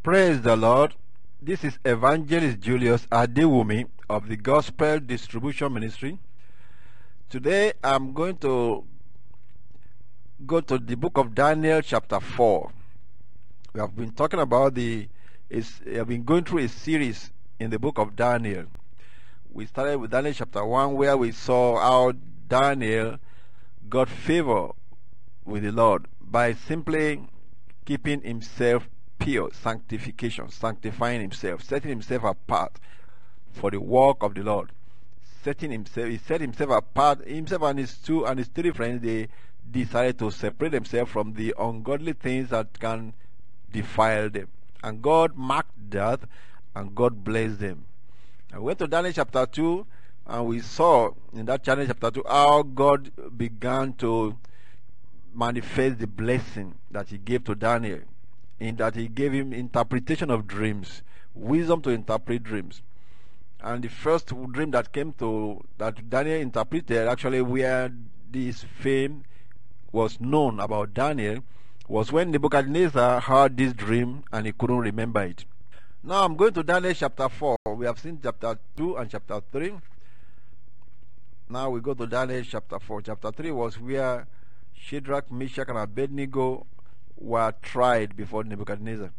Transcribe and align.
Praise 0.00 0.40
the 0.42 0.54
Lord. 0.54 0.94
This 1.42 1.64
is 1.64 1.76
Evangelist 1.84 2.60
Julius 2.60 3.04
Adewumi 3.06 3.86
of 4.08 4.28
the 4.28 4.36
Gospel 4.36 5.00
Distribution 5.00 5.72
Ministry. 5.74 6.20
Today 7.28 7.72
I'm 7.82 8.12
going 8.12 8.36
to 8.36 8.84
go 10.46 10.60
to 10.60 10.78
the 10.78 10.94
book 10.94 11.18
of 11.18 11.34
Daniel, 11.34 11.82
chapter 11.82 12.20
4. 12.20 12.70
We 13.74 13.80
have 13.80 13.96
been 13.96 14.12
talking 14.12 14.38
about 14.38 14.76
the, 14.76 15.08
is, 15.50 15.80
we 15.84 15.96
have 15.96 16.06
been 16.06 16.22
going 16.22 16.44
through 16.44 16.60
a 16.60 16.68
series 16.68 17.32
in 17.58 17.70
the 17.70 17.78
book 17.80 17.98
of 17.98 18.14
Daniel. 18.14 18.66
We 19.52 19.66
started 19.66 19.98
with 19.98 20.12
Daniel 20.12 20.32
chapter 20.32 20.64
1, 20.64 20.94
where 20.94 21.16
we 21.16 21.32
saw 21.32 21.76
how 21.76 22.12
Daniel 22.48 23.18
got 23.90 24.08
favor 24.08 24.68
with 25.44 25.64
the 25.64 25.72
Lord 25.72 26.06
by 26.20 26.54
simply 26.54 27.26
keeping 27.84 28.22
himself 28.22 28.88
pure, 29.18 29.50
sanctification, 29.52 30.48
sanctifying 30.50 31.20
himself, 31.20 31.62
setting 31.62 31.90
himself 31.90 32.24
apart 32.24 32.78
for 33.52 33.70
the 33.70 33.80
work 33.80 34.22
of 34.22 34.34
the 34.34 34.42
Lord. 34.42 34.72
Setting 35.42 35.70
himself, 35.70 36.08
he 36.08 36.18
set 36.18 36.40
himself 36.40 36.70
apart. 36.70 37.26
Himself 37.26 37.62
and 37.62 37.78
his 37.78 37.96
two 37.96 38.26
and 38.26 38.38
his 38.38 38.48
three 38.48 38.70
friends, 38.70 39.02
they 39.02 39.28
decided 39.70 40.18
to 40.18 40.30
separate 40.30 40.72
themselves 40.72 41.10
from 41.10 41.34
the 41.34 41.54
ungodly 41.58 42.12
things 42.12 42.50
that 42.50 42.78
can 42.78 43.14
defile 43.72 44.30
them. 44.30 44.48
And 44.82 45.02
God 45.02 45.36
marked 45.36 45.90
that, 45.90 46.20
and 46.74 46.94
God 46.94 47.24
blessed 47.24 47.60
them. 47.60 47.84
I 48.52 48.58
went 48.58 48.78
to 48.78 48.86
Daniel 48.86 49.12
chapter 49.12 49.46
2, 49.46 49.86
and 50.26 50.46
we 50.46 50.60
saw 50.60 51.10
in 51.34 51.46
that 51.46 51.64
Daniel 51.64 51.86
chapter 51.86 52.10
2 52.10 52.24
how 52.26 52.62
God 52.62 53.10
began 53.36 53.92
to 53.94 54.36
manifest 55.34 55.98
the 55.98 56.06
blessing 56.06 56.74
that 56.90 57.08
He 57.08 57.18
gave 57.18 57.44
to 57.44 57.54
Daniel, 57.54 58.00
in 58.60 58.76
that 58.76 58.94
He 58.94 59.08
gave 59.08 59.32
him 59.32 59.52
interpretation 59.52 60.30
of 60.30 60.46
dreams, 60.46 61.02
wisdom 61.34 61.82
to 61.82 61.90
interpret 61.90 62.42
dreams. 62.42 62.82
And 63.60 63.82
the 63.82 63.88
first 63.88 64.32
dream 64.52 64.70
that 64.72 64.92
came 64.92 65.12
to 65.14 65.64
that 65.78 66.08
Daniel 66.08 66.40
interpreted, 66.40 67.08
actually, 67.08 67.42
where 67.42 67.92
this 68.30 68.62
fame 68.62 69.24
was 69.90 70.20
known 70.20 70.60
about 70.60 70.94
Daniel, 70.94 71.42
was 71.88 72.12
when 72.12 72.30
Nebuchadnezzar 72.30 73.20
heard 73.20 73.56
this 73.56 73.72
dream 73.72 74.22
and 74.30 74.46
he 74.46 74.52
couldn't 74.52 74.78
remember 74.78 75.22
it. 75.22 75.44
Now 76.02 76.24
I'm 76.24 76.36
going 76.36 76.52
to 76.52 76.62
Daniel 76.62 76.94
chapter 76.94 77.28
4. 77.28 77.56
We 77.74 77.86
have 77.86 77.98
seen 77.98 78.20
chapter 78.22 78.58
2 78.76 78.96
and 78.96 79.10
chapter 79.10 79.40
3. 79.50 79.72
Now 81.48 81.70
we 81.70 81.80
go 81.80 81.94
to 81.94 82.06
Daniel 82.06 82.44
chapter 82.44 82.78
4. 82.78 83.02
Chapter 83.02 83.32
3 83.32 83.50
was 83.52 83.80
where 83.80 84.26
Shadrach, 84.74 85.32
Meshach, 85.32 85.68
and 85.68 85.78
Abednego 85.78 86.66
were 87.20 87.52
tried 87.62 88.16
before 88.16 88.44
Nebuchadnezzar. 88.44 89.10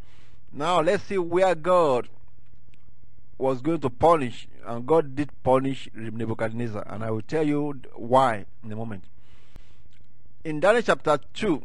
Now 0.51 0.81
let's 0.81 1.03
see 1.03 1.17
where 1.17 1.53
God 1.55 2.09
was 3.37 3.61
going 3.61 3.79
to 3.79 3.89
punish, 3.89 4.47
and 4.65 4.85
God 4.85 5.15
did 5.15 5.31
punish 5.43 5.89
Nebuchadnezzar, 5.93 6.83
and 6.87 7.03
I 7.03 7.11
will 7.11 7.21
tell 7.21 7.45
you 7.45 7.79
why 7.95 8.45
in 8.63 8.71
a 8.71 8.75
moment. 8.75 9.05
In 10.43 10.59
Daniel 10.59 10.81
chapter 10.81 11.19
2 11.33 11.61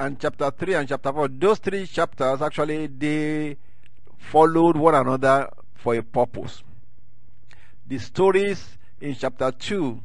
and 0.00 0.18
chapter 0.18 0.50
3 0.50 0.74
and 0.74 0.88
chapter 0.88 1.12
4, 1.12 1.28
those 1.28 1.58
three 1.58 1.86
chapters 1.86 2.40
actually 2.40 2.86
they 2.86 3.56
followed 4.16 4.76
one 4.76 4.94
another 4.94 5.48
for 5.74 5.94
a 5.94 6.02
purpose. 6.02 6.62
The 7.86 7.98
stories 7.98 8.78
in 9.00 9.14
chapter 9.14 9.50
2 9.50 10.00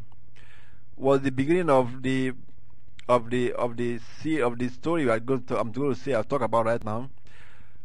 was 0.98 1.22
the 1.22 1.32
beginning 1.32 1.70
of 1.70 2.02
the 2.02 2.34
of 3.08 3.30
the 3.30 3.54
of 3.54 3.78
the 3.78 4.00
see 4.22 4.42
of 4.42 4.58
the 4.60 4.70
story 4.70 5.10
I'm 5.10 5.24
going 5.26 5.44
to 5.44 5.60
I'm 5.60 5.72
going 5.72 5.94
to 5.94 6.00
say 6.00 6.14
I'll 6.14 6.24
talk 6.24 6.42
about 6.42 6.66
right 6.66 6.84
now. 6.84 7.10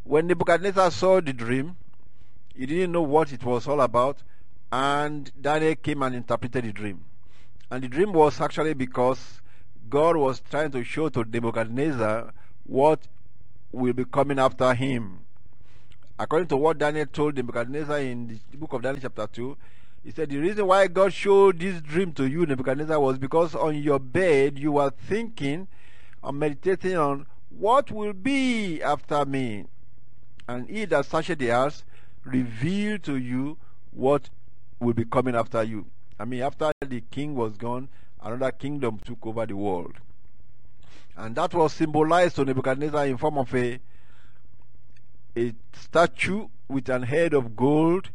When 0.03 0.27
Nebuchadnezzar 0.27 0.91
saw 0.91 1.21
the 1.21 1.31
dream, 1.31 1.77
he 2.53 2.65
didn't 2.65 2.91
know 2.91 3.01
what 3.01 3.31
it 3.31 3.43
was 3.43 3.67
all 3.67 3.79
about, 3.81 4.21
and 4.71 5.31
Daniel 5.39 5.75
came 5.75 6.03
and 6.03 6.15
interpreted 6.15 6.65
the 6.65 6.73
dream. 6.73 7.05
And 7.71 7.83
the 7.83 7.87
dream 7.87 8.11
was 8.11 8.41
actually 8.41 8.73
because 8.73 9.41
God 9.89 10.17
was 10.17 10.41
trying 10.49 10.71
to 10.71 10.83
show 10.83 11.09
to 11.09 11.23
Nebuchadnezzar 11.23 12.33
what 12.65 13.07
will 13.71 13.93
be 13.93 14.05
coming 14.05 14.39
after 14.39 14.73
him. 14.73 15.19
According 16.19 16.47
to 16.49 16.57
what 16.57 16.77
Daniel 16.77 17.05
told 17.05 17.35
Nebuchadnezzar 17.35 17.99
in 17.99 18.39
the 18.51 18.57
book 18.57 18.73
of 18.73 18.81
Daniel 18.81 19.01
chapter 19.01 19.27
2, 19.27 19.57
he 20.03 20.11
said, 20.11 20.29
The 20.29 20.37
reason 20.37 20.67
why 20.67 20.87
God 20.87 21.13
showed 21.13 21.59
this 21.59 21.81
dream 21.81 22.11
to 22.13 22.25
you, 22.25 22.45
Nebuchadnezzar, 22.45 22.99
was 22.99 23.17
because 23.17 23.55
on 23.55 23.81
your 23.81 23.99
bed 23.99 24.59
you 24.59 24.73
were 24.73 24.89
thinking 24.89 25.67
and 26.23 26.39
meditating 26.39 26.97
on 26.97 27.25
what 27.49 27.91
will 27.91 28.13
be 28.13 28.81
after 28.81 29.25
me. 29.25 29.65
And 30.47 30.69
he 30.69 30.85
that 30.85 31.05
searched 31.05 31.39
the 31.39 31.51
earth 31.51 31.83
revealed 32.25 33.03
to 33.03 33.15
you 33.15 33.57
what 33.91 34.29
will 34.79 34.93
be 34.93 35.05
coming 35.05 35.35
after 35.35 35.63
you. 35.63 35.85
I 36.19 36.25
mean, 36.25 36.41
after 36.41 36.71
the 36.81 37.01
king 37.11 37.35
was 37.35 37.55
gone, 37.57 37.87
another 38.21 38.51
kingdom 38.51 38.99
took 38.99 39.25
over 39.25 39.45
the 39.45 39.55
world. 39.55 39.95
And 41.15 41.35
that 41.35 41.53
was 41.53 41.73
symbolized 41.73 42.35
to 42.37 42.45
Nebuchadnezzar 42.45 43.05
in 43.07 43.17
form 43.17 43.37
of 43.37 43.53
a, 43.55 43.79
a 45.37 45.53
statue 45.73 46.47
with 46.67 46.89
an 46.89 47.03
head 47.03 47.33
of 47.33 47.55
gold 47.55 48.09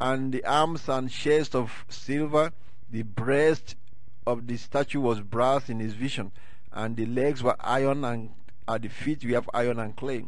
and 0.00 0.32
the 0.32 0.44
arms 0.44 0.88
and 0.88 1.10
chest 1.10 1.54
of 1.54 1.84
silver. 1.88 2.52
The 2.90 3.02
breast 3.02 3.76
of 4.26 4.46
the 4.46 4.56
statue 4.56 5.00
was 5.00 5.20
brass 5.20 5.68
in 5.68 5.80
his 5.80 5.94
vision, 5.94 6.32
and 6.72 6.96
the 6.96 7.06
legs 7.06 7.42
were 7.42 7.56
iron, 7.60 8.04
and 8.04 8.30
at 8.68 8.82
the 8.82 8.88
feet 8.88 9.24
we 9.24 9.32
have 9.32 9.48
iron 9.54 9.78
and 9.78 9.96
clay. 9.96 10.24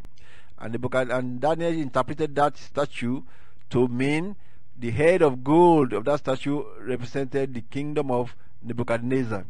And 0.59 0.75
the 0.75 0.79
book 0.79 0.95
and 0.95 1.41
Daniel 1.41 1.73
interpreted 1.73 2.35
that 2.37 2.57
statue 2.57 3.23
to 3.71 3.89
mean 3.89 4.37
the 4.79 4.91
head 4.91 5.23
of 5.23 5.45
gold 5.45 5.93
of 5.93 6.05
that 6.05 6.21
statue 6.21 6.65
represented 6.81 7.55
the 7.55 7.61
kingdom 7.63 8.11
of 8.11 8.35
Nebuchadnezzar. 8.63 9.45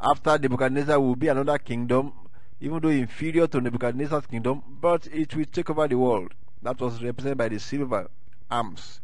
After 0.00 0.38
Nebuchadnezzar 0.38 0.98
will 0.98 1.16
be 1.16 1.28
another 1.28 1.58
kingdom, 1.58 2.12
even 2.60 2.80
though 2.80 2.88
inferior 2.88 3.46
to 3.46 3.60
Nebuchadnezzar's 3.60 4.26
kingdom, 4.26 4.62
but 4.80 5.06
it 5.06 5.34
will 5.34 5.44
take 5.46 5.70
over 5.70 5.88
the 5.88 5.96
world. 5.96 6.34
That 6.62 6.80
was 6.80 7.02
represented 7.02 7.38
by 7.38 7.48
the 7.48 7.60
silver 7.60 8.08
arms. 8.50 9.00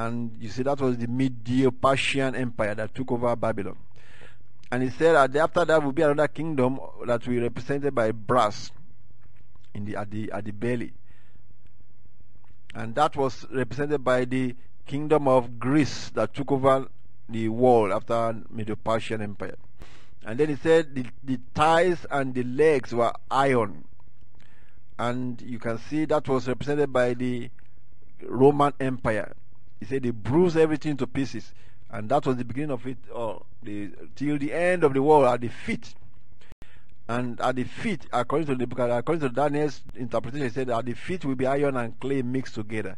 And 0.00 0.38
you 0.40 0.48
see, 0.48 0.62
that 0.62 0.80
was 0.80 0.96
the 0.96 1.06
Medo 1.06 1.70
Persian 1.70 2.34
Empire 2.34 2.74
that 2.74 2.94
took 2.94 3.12
over 3.12 3.36
Babylon. 3.36 3.76
And 4.72 4.82
he 4.82 4.88
said 4.88 5.12
that 5.12 5.36
after 5.36 5.64
that 5.66 5.82
will 5.82 5.92
be 5.92 6.00
another 6.00 6.26
kingdom 6.26 6.80
that 7.04 7.26
will 7.26 7.34
be 7.34 7.40
represented 7.40 7.94
by 7.94 8.10
brass 8.12 8.72
in 9.74 9.84
the 9.84 9.96
at 9.96 10.10
the 10.10 10.32
at 10.32 10.46
the 10.46 10.52
belly. 10.52 10.92
And 12.74 12.94
that 12.94 13.14
was 13.14 13.46
represented 13.52 14.02
by 14.02 14.24
the 14.24 14.56
kingdom 14.86 15.28
of 15.28 15.58
Greece 15.58 16.08
that 16.10 16.32
took 16.32 16.50
over 16.50 16.86
the 17.28 17.50
world 17.50 17.92
after 17.92 18.40
Medo 18.48 18.76
Persian 18.76 19.20
Empire. 19.20 19.56
And 20.24 20.40
then 20.40 20.48
he 20.48 20.56
said 20.56 20.94
the, 20.94 21.04
the 21.24 21.38
thighs 21.54 22.06
and 22.10 22.34
the 22.34 22.44
legs 22.44 22.94
were 22.94 23.12
iron. 23.30 23.84
And 24.98 25.42
you 25.42 25.58
can 25.58 25.76
see 25.76 26.06
that 26.06 26.26
was 26.26 26.48
represented 26.48 26.90
by 26.90 27.12
the 27.12 27.50
Roman 28.22 28.72
Empire. 28.80 29.34
He 29.80 29.86
said 29.86 30.02
they 30.02 30.10
bruised 30.10 30.56
everything 30.56 30.96
to 30.98 31.06
pieces. 31.06 31.52
And 31.90 32.08
that 32.10 32.24
was 32.24 32.36
the 32.36 32.44
beginning 32.44 32.70
of 32.70 32.86
it 32.86 32.98
uh, 33.12 33.34
the, 33.62 33.90
till 34.14 34.38
the 34.38 34.52
end 34.52 34.84
of 34.84 34.94
the 34.94 35.02
world 35.02 35.24
at 35.26 35.40
the 35.40 35.48
feet. 35.48 35.94
And 37.08 37.40
at 37.40 37.56
the 37.56 37.64
feet, 37.64 38.06
according 38.12 38.46
to 38.46 38.66
the 38.66 38.96
according 38.96 39.28
to 39.28 39.34
Daniel's 39.34 39.82
interpretation, 39.96 40.46
he 40.46 40.52
said 40.52 40.70
at 40.70 40.86
the 40.86 40.92
feet 40.92 41.24
will 41.24 41.34
be 41.34 41.46
iron 41.46 41.76
and 41.76 41.98
clay 41.98 42.22
mixed 42.22 42.54
together, 42.54 42.96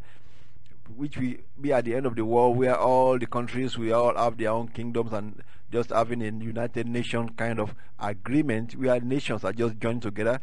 which 0.95 1.17
will 1.17 1.37
be 1.59 1.73
at 1.73 1.87
the 1.87 1.95
end 1.95 2.05
of 2.05 2.17
the 2.17 2.25
world 2.25 2.59
where 2.59 2.79
all 2.79 3.19
the 3.19 3.27
countries 3.27 3.79
will 3.79 3.95
all 3.95 4.15
have 4.15 4.37
their 4.37 4.51
own 4.51 4.69
kingdoms 4.69 5.15
and 5.15 5.43
just 5.71 5.89
having 5.89 6.21
a 6.21 6.27
United 6.27 6.87
Nations 6.87 7.31
kind 7.39 7.59
of 7.59 7.75
agreement 7.99 8.77
where 8.77 9.01
nations 9.01 9.45
are 9.45 9.55
just 9.55 9.79
joined 9.79 10.03
together 10.03 10.39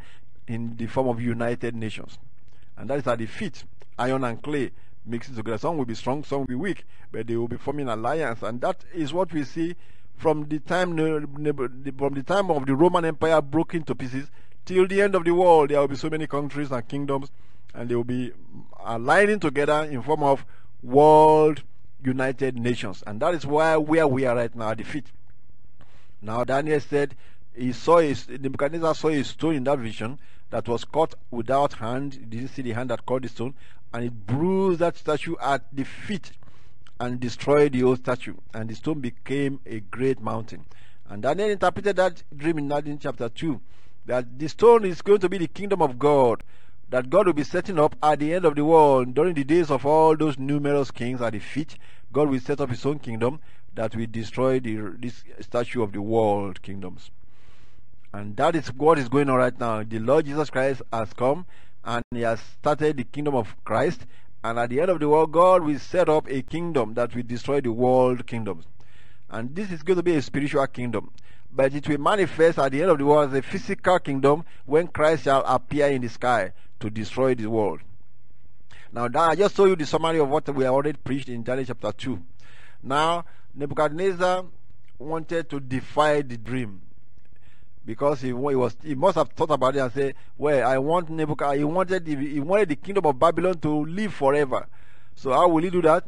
in 0.47 0.75
the 0.77 0.87
form 0.87 1.07
of 1.07 1.21
United 1.21 1.75
Nations. 1.75 2.17
And 2.75 2.89
that 2.89 2.97
is 2.97 3.05
at 3.07 3.19
the 3.19 3.27
feet, 3.27 3.65
iron 3.99 4.23
and 4.23 4.41
clay 4.41 4.71
mixing 5.09 5.35
together. 5.35 5.57
Some 5.57 5.77
will 5.77 5.85
be 5.85 5.95
strong, 5.95 6.23
some 6.23 6.39
will 6.39 6.47
be 6.47 6.55
weak, 6.55 6.85
but 7.11 7.27
they 7.27 7.35
will 7.35 7.47
be 7.47 7.57
forming 7.57 7.87
alliance. 7.89 8.41
And 8.41 8.61
that 8.61 8.83
is 8.93 9.13
what 9.13 9.33
we 9.33 9.43
see 9.43 9.75
from 10.15 10.47
the 10.49 10.59
time 10.59 10.95
from 10.97 12.13
the 12.13 12.23
time 12.25 12.51
of 12.51 12.65
the 12.65 12.75
Roman 12.75 13.05
Empire 13.05 13.41
broke 13.41 13.73
into 13.73 13.95
pieces 13.95 14.29
till 14.65 14.87
the 14.87 15.01
end 15.01 15.15
of 15.15 15.25
the 15.25 15.33
world. 15.33 15.69
There 15.69 15.79
will 15.79 15.87
be 15.87 15.95
so 15.95 16.09
many 16.09 16.27
countries 16.27 16.71
and 16.71 16.87
kingdoms, 16.87 17.31
and 17.73 17.89
they 17.89 17.95
will 17.95 18.03
be 18.03 18.31
aligning 18.85 19.39
together 19.39 19.83
in 19.83 20.01
form 20.01 20.23
of 20.23 20.45
world 20.83 21.63
United 22.03 22.57
Nations. 22.57 23.03
And 23.07 23.19
that 23.21 23.33
is 23.33 23.45
why 23.45 23.77
where 23.77 24.07
we 24.07 24.25
are 24.25 24.35
right 24.35 24.53
now 24.55 24.71
at 24.71 24.77
the 24.77 24.83
feet. 24.83 25.07
Now 26.21 26.43
Daniel 26.43 26.79
said 26.79 27.15
he 27.55 27.71
saw 27.71 27.97
his 27.97 28.27
Nebuchadnezzar 28.27 28.95
saw 28.95 29.09
a 29.09 29.23
stone 29.23 29.55
in 29.55 29.63
that 29.65 29.79
vision 29.79 30.19
that 30.49 30.67
was 30.67 30.83
cut 30.83 31.15
without 31.31 31.73
hand. 31.73 32.13
He 32.13 32.25
didn't 32.25 32.49
see 32.49 32.61
the 32.61 32.73
hand 32.73 32.89
that 32.89 33.05
cut 33.05 33.21
the 33.21 33.29
stone, 33.29 33.53
and 33.93 34.05
it 34.05 34.25
bruised 34.27 34.79
that 34.79 34.97
statue 34.97 35.35
at 35.41 35.63
the 35.73 35.83
feet 35.83 36.31
and 36.99 37.19
destroyed 37.19 37.73
the 37.73 37.83
old 37.83 37.99
statue. 37.99 38.35
And 38.53 38.69
the 38.69 38.75
stone 38.75 38.99
became 38.99 39.59
a 39.65 39.79
great 39.79 40.21
mountain. 40.21 40.65
And 41.07 41.23
Daniel 41.23 41.49
interpreted 41.49 41.95
that 41.95 42.23
dream 42.35 42.59
in 42.59 42.67
Daniel 42.67 42.97
chapter 43.01 43.29
2 43.29 43.59
that 44.05 44.39
the 44.39 44.47
stone 44.47 44.85
is 44.85 45.01
going 45.01 45.19
to 45.19 45.29
be 45.29 45.37
the 45.37 45.47
kingdom 45.47 45.81
of 45.81 45.99
God, 45.99 46.43
that 46.89 47.09
God 47.09 47.27
will 47.27 47.33
be 47.33 47.43
setting 47.43 47.79
up 47.79 47.95
at 48.01 48.19
the 48.19 48.33
end 48.33 48.45
of 48.45 48.55
the 48.55 48.65
world 48.65 49.13
during 49.13 49.33
the 49.35 49.43
days 49.43 49.69
of 49.69 49.85
all 49.85 50.15
those 50.15 50.39
numerous 50.39 50.91
kings 50.91 51.21
at 51.21 51.33
the 51.33 51.39
feet. 51.39 51.77
God 52.11 52.29
will 52.29 52.39
set 52.39 52.59
up 52.59 52.69
his 52.69 52.85
own 52.85 52.99
kingdom 52.99 53.39
that 53.75 53.95
will 53.95 54.07
destroy 54.09 54.59
the, 54.59 54.95
this 54.99 55.23
statue 55.41 55.83
of 55.83 55.91
the 55.91 56.01
world 56.01 56.61
kingdoms. 56.61 57.11
And 58.11 58.35
that 58.37 58.55
is 58.55 58.73
what 58.73 58.97
is 58.97 59.09
going 59.09 59.29
on 59.29 59.37
right 59.37 59.59
now. 59.59 59.83
The 59.83 59.99
Lord 59.99 60.25
Jesus 60.25 60.49
Christ 60.49 60.81
has 60.91 61.13
come 61.13 61.45
and 61.89 62.05
he 62.11 62.21
has 62.21 62.39
started 62.39 62.97
the 62.97 63.03
kingdom 63.03 63.33
of 63.33 63.55
Christ. 63.65 64.05
And 64.43 64.59
at 64.59 64.69
the 64.69 64.79
end 64.79 64.91
of 64.91 64.99
the 64.99 65.09
world, 65.09 65.31
God 65.31 65.63
will 65.63 65.79
set 65.79 66.07
up 66.07 66.29
a 66.29 66.43
kingdom 66.43 66.93
that 66.93 67.15
will 67.15 67.23
destroy 67.23 67.61
the 67.61 67.71
world 67.71 68.27
kingdoms. 68.27 68.65
And 69.29 69.55
this 69.55 69.71
is 69.71 69.81
going 69.81 69.97
to 69.97 70.03
be 70.03 70.15
a 70.15 70.21
spiritual 70.21 70.67
kingdom. 70.67 71.11
But 71.51 71.73
it 71.73 71.89
will 71.89 71.97
manifest 71.97 72.59
at 72.59 72.71
the 72.71 72.83
end 72.83 72.91
of 72.91 72.99
the 72.99 73.05
world 73.05 73.29
as 73.31 73.39
a 73.39 73.41
physical 73.41 73.97
kingdom 73.97 74.45
when 74.67 74.87
Christ 74.87 75.23
shall 75.23 75.43
appear 75.45 75.87
in 75.87 76.03
the 76.03 76.09
sky 76.09 76.53
to 76.79 76.91
destroy 76.91 77.33
the 77.33 77.47
world. 77.47 77.79
Now, 78.93 79.09
I 79.15 79.35
just 79.35 79.55
told 79.55 79.69
you 79.69 79.75
the 79.75 79.87
summary 79.87 80.19
of 80.19 80.29
what 80.29 80.47
we 80.53 80.65
have 80.65 80.73
already 80.73 80.97
preached 81.03 81.29
in 81.29 81.41
Daniel 81.41 81.65
chapter 81.65 81.91
2. 81.91 82.21
Now, 82.83 83.25
Nebuchadnezzar 83.55 84.45
wanted 84.99 85.49
to 85.49 85.59
defy 85.59 86.21
the 86.21 86.37
dream 86.37 86.81
because 87.89 88.21
he, 88.21 88.27
he 88.27 88.33
was 88.33 88.77
he 88.83 88.93
must 88.93 89.15
have 89.15 89.29
thought 89.29 89.49
about 89.49 89.75
it 89.75 89.79
and 89.79 89.91
said, 89.91 90.13
"Well, 90.37 90.67
I 90.67 90.77
want 90.77 91.09
Nebuchadnezzar. 91.09 91.57
He 91.57 91.63
wanted 91.63 92.05
he 92.05 92.39
wanted 92.39 92.69
the 92.69 92.75
kingdom 92.75 93.07
of 93.07 93.17
Babylon 93.17 93.57
to 93.61 93.83
live 93.83 94.13
forever. 94.13 94.67
So 95.15 95.31
how 95.31 95.47
will 95.47 95.63
he 95.63 95.71
do 95.71 95.81
that? 95.81 96.03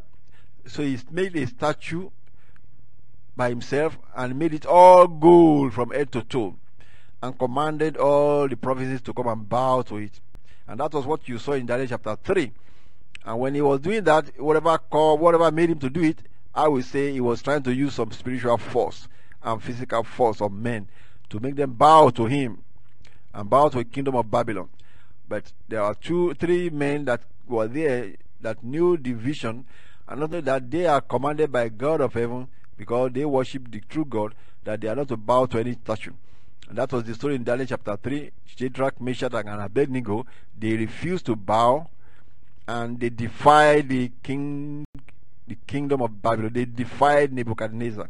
So 0.67 0.83
he 0.83 0.99
made 1.09 1.35
a 1.35 1.47
statue 1.47 2.11
by 3.35 3.49
himself 3.49 3.97
and 4.15 4.37
made 4.37 4.53
it 4.53 4.67
all 4.67 5.07
gold 5.07 5.73
from 5.73 5.89
head 5.89 6.11
to 6.11 6.21
toe, 6.21 6.55
and 7.23 7.39
commanded 7.39 7.97
all 7.97 8.47
the 8.47 8.57
provinces 8.57 9.01
to 9.01 9.13
come 9.15 9.25
and 9.25 9.49
bow 9.49 9.81
to 9.81 9.97
it. 9.97 10.21
And 10.67 10.79
that 10.79 10.93
was 10.93 11.07
what 11.07 11.27
you 11.27 11.39
saw 11.39 11.53
in 11.53 11.65
Daniel 11.65 11.87
chapter 11.87 12.15
three. 12.23 12.51
And 13.25 13.39
when 13.39 13.55
he 13.55 13.61
was 13.61 13.79
doing 13.79 14.03
that, 14.03 14.39
whatever 14.39 14.77
call, 14.77 15.17
whatever 15.17 15.49
made 15.49 15.71
him 15.71 15.79
to 15.79 15.89
do 15.89 16.03
it, 16.03 16.19
I 16.53 16.67
will 16.67 16.83
say 16.83 17.11
he 17.11 17.21
was 17.21 17.41
trying 17.41 17.63
to 17.63 17.73
use 17.73 17.95
some 17.95 18.11
spiritual 18.11 18.59
force 18.59 19.07
and 19.41 19.63
physical 19.63 20.03
force 20.03 20.41
of 20.41 20.51
men 20.51 20.87
to 21.31 21.39
make 21.39 21.55
them 21.55 21.73
bow 21.73 22.09
to 22.11 22.25
him 22.25 22.61
and 23.33 23.49
bow 23.49 23.69
to 23.69 23.79
the 23.79 23.85
kingdom 23.85 24.15
of 24.15 24.29
Babylon. 24.29 24.69
But 25.27 25.51
there 25.67 25.81
are 25.81 25.95
two, 25.95 26.33
three 26.35 26.69
men 26.69 27.05
that 27.05 27.21
were 27.47 27.67
there 27.67 28.13
that 28.41 28.63
knew 28.63 28.97
the 28.97 29.13
vision, 29.13 29.65
and 30.07 30.19
not 30.19 30.31
that 30.31 30.69
they 30.69 30.85
are 30.85 31.01
commanded 31.01 31.51
by 31.51 31.69
God 31.69 32.01
of 32.01 32.13
heaven 32.13 32.47
because 32.77 33.11
they 33.13 33.25
worship 33.25 33.71
the 33.71 33.79
true 33.81 34.05
God, 34.05 34.35
that 34.65 34.81
they 34.81 34.87
are 34.87 34.95
not 34.95 35.07
to 35.07 35.17
bow 35.17 35.45
to 35.47 35.59
any 35.59 35.73
statue. 35.73 36.11
And 36.67 36.77
that 36.77 36.91
was 36.91 37.03
the 37.03 37.13
story 37.13 37.35
in 37.35 37.43
Daniel 37.43 37.67
chapter 37.67 37.97
3. 37.97 38.31
Shadrach, 38.45 38.99
Meshach, 38.99 39.33
and 39.33 39.61
Abednego, 39.61 40.25
they 40.57 40.75
refused 40.75 41.25
to 41.27 41.35
bow 41.35 41.87
and 42.67 42.99
they 42.99 43.09
defied 43.09 43.89
the 43.89 44.11
king 44.23 44.85
the 45.47 45.57
kingdom 45.67 46.01
of 46.01 46.21
Babylon. 46.21 46.51
They 46.53 46.65
defied 46.65 47.33
Nebuchadnezzar. 47.33 48.09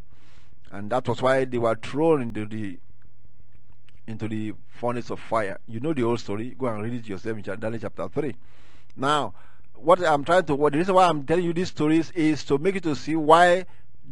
And 0.72 0.90
that 0.92 1.08
was 1.08 1.22
why 1.22 1.46
they 1.46 1.58
were 1.58 1.76
thrown 1.76 2.22
into 2.22 2.46
the 2.46 2.78
into 4.12 4.28
the 4.28 4.54
furnace 4.70 5.10
of 5.10 5.20
fire. 5.20 5.60
You 5.68 5.80
know 5.80 5.94
the 5.94 6.04
whole 6.04 6.18
story. 6.18 6.56
Go 6.58 6.68
and 6.68 6.84
read 6.84 6.94
it 6.94 7.08
yourself 7.08 7.38
in 7.38 7.44
Daniel 7.44 7.80
chapter 7.80 8.08
3. 8.08 8.36
Now, 8.96 9.34
what 9.76 10.06
I'm 10.06 10.24
trying 10.24 10.46
to, 10.46 10.56
what 10.56 10.74
the 10.74 10.80
reason 10.80 10.96
why 10.96 11.08
I'm 11.08 11.24
telling 11.24 11.46
you 11.46 11.54
these 11.54 11.70
stories 11.70 12.12
is 12.12 12.44
to 12.46 12.58
make 12.58 12.76
you 12.76 12.82
to 12.82 12.96
see 12.96 13.16
why 13.16 13.66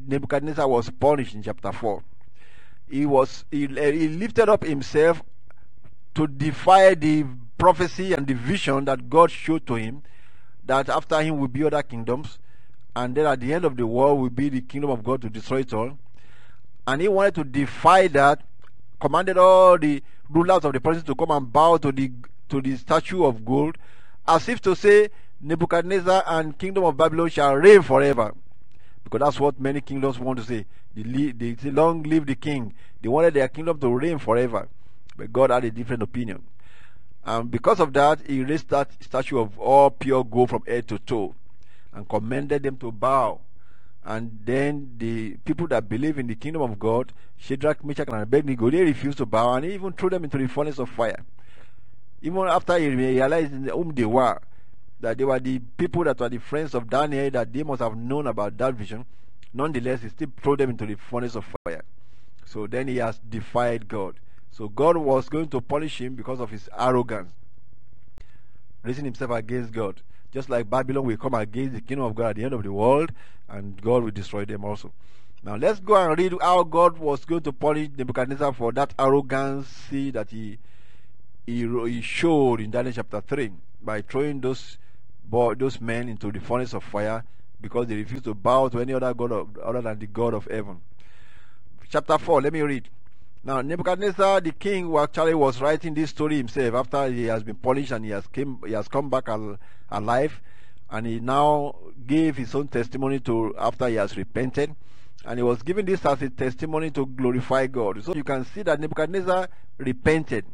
Nebuchadnezzar 0.07 0.67
was 0.67 0.89
punished 0.89 1.35
in 1.35 1.43
chapter 1.43 1.71
4. 1.71 2.03
He 2.89 3.05
was, 3.05 3.45
he, 3.51 3.67
he 3.67 4.07
lifted 4.07 4.49
up 4.49 4.63
himself 4.63 5.21
to 6.15 6.27
defy 6.27 6.95
the 6.95 7.25
prophecy 7.57 8.13
and 8.13 8.25
the 8.25 8.33
vision 8.33 8.85
that 8.85 9.09
God 9.09 9.29
showed 9.29 9.67
to 9.67 9.75
him 9.75 10.01
that 10.65 10.89
after 10.89 11.21
him 11.21 11.37
will 11.37 11.47
be 11.47 11.63
other 11.63 11.83
kingdoms 11.83 12.39
and 12.95 13.15
then 13.15 13.25
at 13.25 13.39
the 13.39 13.53
end 13.53 13.65
of 13.65 13.77
the 13.77 13.85
world 13.85 14.19
will 14.19 14.29
be 14.29 14.49
the 14.49 14.61
kingdom 14.61 14.89
of 14.89 15.03
God 15.03 15.21
to 15.21 15.29
destroy 15.29 15.59
it 15.59 15.73
all. 15.73 15.97
And 16.87 17.01
he 17.01 17.07
wanted 17.07 17.35
to 17.35 17.43
defy 17.43 18.07
that, 18.07 18.41
commanded 18.99 19.37
all 19.37 19.77
the 19.77 20.03
rulers 20.29 20.63
of 20.65 20.73
the 20.73 20.79
province 20.79 21.03
to 21.05 21.15
come 21.15 21.31
and 21.31 21.51
bow 21.51 21.77
to 21.77 21.91
the 21.91 22.11
to 22.49 22.61
the 22.61 22.75
statue 22.75 23.23
of 23.23 23.45
gold, 23.45 23.77
as 24.27 24.49
if 24.49 24.61
to 24.61 24.75
say 24.75 25.09
Nebuchadnezzar 25.41 26.23
and 26.27 26.57
kingdom 26.57 26.83
of 26.83 26.97
Babylon 26.97 27.29
shall 27.29 27.55
reign 27.55 27.81
forever. 27.81 28.33
Because 29.03 29.19
that's 29.19 29.39
what 29.39 29.59
many 29.59 29.81
kingdoms 29.81 30.19
want 30.19 30.39
to 30.39 30.45
say. 30.45 30.65
They, 30.95 31.31
they 31.31 31.71
long 31.71 32.03
live 32.03 32.25
the 32.25 32.35
king. 32.35 32.73
They 33.01 33.07
wanted 33.07 33.35
their 33.35 33.47
kingdom 33.47 33.79
to 33.79 33.87
reign 33.87 34.17
forever. 34.17 34.67
But 35.15 35.31
God 35.31 35.51
had 35.51 35.63
a 35.63 35.71
different 35.71 36.03
opinion. 36.03 36.43
And 37.23 37.49
because 37.49 37.79
of 37.79 37.93
that, 37.93 38.21
he 38.25 38.43
raised 38.43 38.69
that 38.69 38.91
statue 39.01 39.39
of 39.39 39.57
all 39.59 39.91
pure 39.91 40.23
gold 40.23 40.49
from 40.49 40.63
head 40.65 40.87
to 40.87 40.99
toe 40.99 41.35
and 41.93 42.07
commanded 42.07 42.63
them 42.63 42.77
to 42.77 42.91
bow. 42.91 43.39
And 44.03 44.39
then 44.43 44.95
the 44.97 45.35
people 45.45 45.67
that 45.67 45.89
believe 45.89 46.17
in 46.17 46.27
the 46.27 46.35
kingdom 46.35 46.61
of 46.61 46.79
God, 46.79 47.13
Shadrach, 47.37 47.83
Meshach, 47.83 48.07
and 48.07 48.21
Abednego, 48.21 48.69
they 48.69 48.83
refused 48.83 49.17
to 49.19 49.25
bow 49.25 49.53
and 49.53 49.65
even 49.65 49.93
threw 49.93 50.09
them 50.09 50.23
into 50.23 50.37
the 50.37 50.47
furnace 50.47 50.79
of 50.79 50.89
fire. 50.89 51.23
Even 52.21 52.47
after 52.47 52.77
he 52.77 52.89
realized 52.89 53.51
whom 53.51 53.93
they 53.93 54.05
were, 54.05 54.39
that 54.99 55.17
they 55.17 55.23
were 55.23 55.39
the 55.39 55.59
people 55.77 56.03
that 56.03 56.19
were 56.19 56.29
the 56.29 56.37
friends 56.37 56.73
of 56.73 56.89
Daniel, 56.89 57.29
that 57.31 57.53
they 57.53 57.63
must 57.63 57.81
have 57.81 57.95
known 57.95 58.27
about 58.27 58.57
that 58.57 58.73
vision, 58.73 59.05
nonetheless, 59.53 60.01
he 60.01 60.09
still 60.09 60.31
threw 60.41 60.57
them 60.57 60.71
into 60.71 60.85
the 60.85 60.95
furnace 60.95 61.35
of 61.35 61.45
fire. 61.63 61.83
So 62.45 62.67
then 62.67 62.87
he 62.87 62.97
has 62.97 63.19
defied 63.19 63.87
God. 63.87 64.19
So 64.51 64.67
God 64.67 64.97
was 64.97 65.29
going 65.29 65.49
to 65.49 65.61
punish 65.61 66.01
him 66.01 66.15
because 66.15 66.39
of 66.39 66.49
his 66.49 66.67
arrogance, 66.77 67.31
raising 68.83 69.05
himself 69.05 69.31
against 69.31 69.71
God. 69.71 70.01
Just 70.31 70.49
like 70.49 70.69
Babylon 70.69 71.05
will 71.05 71.17
come 71.17 71.33
against 71.33 71.73
the 71.73 71.81
kingdom 71.81 72.05
of 72.05 72.15
God 72.15 72.29
at 72.29 72.35
the 72.35 72.43
end 72.43 72.53
of 72.53 72.63
the 72.63 72.71
world, 72.71 73.11
and 73.47 73.81
God 73.81 74.03
will 74.03 74.11
destroy 74.11 74.45
them 74.45 74.63
also. 74.63 74.91
Now 75.41 75.55
let's 75.55 75.79
go 75.79 75.95
and 75.95 76.17
read 76.17 76.33
how 76.41 76.63
God 76.63 76.97
was 76.97 77.25
going 77.25 77.41
to 77.43 77.53
punish 77.53 77.89
Nebuchadnezzar 77.97 78.53
for 78.53 78.71
that 78.73 78.93
arrogancy 78.99 80.11
that 80.11 80.29
he, 80.29 80.59
he, 81.45 81.65
he 81.65 82.01
showed 82.01 82.59
in 82.59 82.71
Daniel 82.71 82.93
chapter 82.93 83.21
3 83.21 83.51
by 83.81 84.01
throwing 84.01 84.41
those 84.41 84.77
those 85.31 85.79
men 85.79 86.09
into 86.09 86.31
the 86.31 86.39
furnace 86.39 86.73
of 86.73 86.83
fire 86.83 87.23
because 87.61 87.87
they 87.87 87.95
refused 87.95 88.23
to 88.23 88.33
bow 88.33 88.67
to 88.67 88.79
any 88.79 88.93
other 88.93 89.13
God 89.13 89.31
of, 89.31 89.57
other 89.59 89.81
than 89.81 89.99
the 89.99 90.07
God 90.07 90.33
of 90.33 90.45
heaven. 90.45 90.81
Chapter 91.89 92.17
4, 92.17 92.41
let 92.41 92.53
me 92.53 92.61
read. 92.61 92.89
Now, 93.41 93.61
Nebuchadnezzar, 93.61 94.41
the 94.41 94.51
king, 94.51 94.95
actually 94.97 95.33
was 95.33 95.61
writing 95.61 95.93
this 95.93 96.09
story 96.09 96.37
himself 96.37 96.75
after 96.75 97.07
he 97.07 97.25
has 97.25 97.41
been 97.41 97.55
punished 97.55 97.91
and 97.91 98.03
he 98.03 98.11
has, 98.11 98.27
came, 98.27 98.59
he 98.65 98.73
has 98.73 98.89
come 98.89 99.09
back 99.09 99.29
al 99.29 99.57
alive, 99.89 100.41
and 100.89 101.07
he 101.07 101.19
now 101.21 101.75
gave 102.05 102.35
his 102.35 102.53
own 102.53 102.67
testimony 102.67 103.19
to 103.21 103.55
after 103.57 103.87
he 103.87 103.95
has 103.95 104.17
repented, 104.17 104.75
and 105.25 105.39
he 105.39 105.43
was 105.43 105.61
giving 105.61 105.85
this 105.85 106.05
as 106.05 106.21
a 106.21 106.29
testimony 106.29 106.91
to 106.91 107.05
glorify 107.05 107.65
God. 107.67 108.03
So 108.03 108.13
you 108.13 108.25
can 108.25 108.43
see 108.43 108.61
that 108.63 108.79
Nebuchadnezzar 108.79 109.47
repented. 109.77 110.45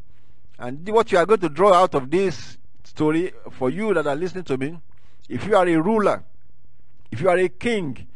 And 0.59 0.87
what 0.89 1.11
you 1.11 1.17
are 1.17 1.25
going 1.25 1.41
to 1.41 1.49
draw 1.49 1.73
out 1.73 1.95
of 1.95 2.11
this 2.11 2.57
story 2.83 3.33
for 3.51 3.69
you 3.71 3.93
that 3.95 4.05
are 4.05 4.15
listening 4.15 4.43
to 4.45 4.57
me, 4.57 4.79
if 5.27 5.45
you 5.47 5.55
are 5.55 5.67
a 5.67 5.75
ruler, 5.75 6.23
if 7.11 7.19
you 7.19 7.29
are 7.29 7.37
a 7.37 7.49
king, 7.49 8.07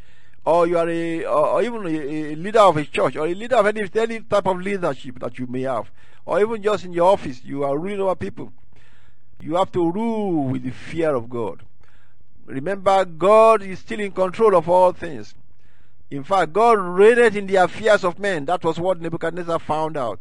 or 0.46 0.68
you 0.68 0.78
are 0.78 0.90
a, 0.90 1.26
or 1.26 1.62
even 1.62 1.86
a, 1.86 2.36
leader 2.36 2.60
of 2.60 2.78
a 2.78 2.86
church, 2.86 3.16
or 3.16 3.28
a 3.28 3.34
leader 3.34 3.56
of 3.56 3.66
any, 3.68 3.90
any 3.96 4.20
type 4.22 4.48
of 4.48 4.60
leadership 4.60 5.20
that 5.20 5.38
you 5.38 5.48
may 5.48 5.62
have, 5.62 5.92
or 6.26 6.40
even 6.40 6.62
just 6.62 6.86
in 6.86 6.94
your 6.94 7.12
office, 7.12 7.44
you 7.44 7.64
are 7.64 7.78
ruling 7.78 8.00
over 8.00 8.16
people. 8.16 8.52
You 9.42 9.56
have 9.56 9.72
to 9.74 9.92
rule 9.92 10.46
with 10.46 10.64
the 10.64 10.72
fear 10.72 11.16
of 11.16 11.30
God. 11.30 11.64
Remember, 12.46 13.06
God 13.06 13.62
is 13.62 13.80
still 13.80 14.00
in 14.00 14.12
control 14.12 14.56
of 14.56 14.68
all 14.68 14.92
things. 14.92 15.36
In 16.10 16.24
fact, 16.24 16.54
God 16.54 16.80
reigned 16.80 17.36
in 17.36 17.46
the 17.46 17.58
affairs 17.58 18.04
of 18.04 18.18
men. 18.18 18.46
That 18.46 18.64
was 18.64 18.80
what 18.80 19.00
Nebuchadnezzar 19.00 19.60
found 19.60 19.96
out. 19.96 20.20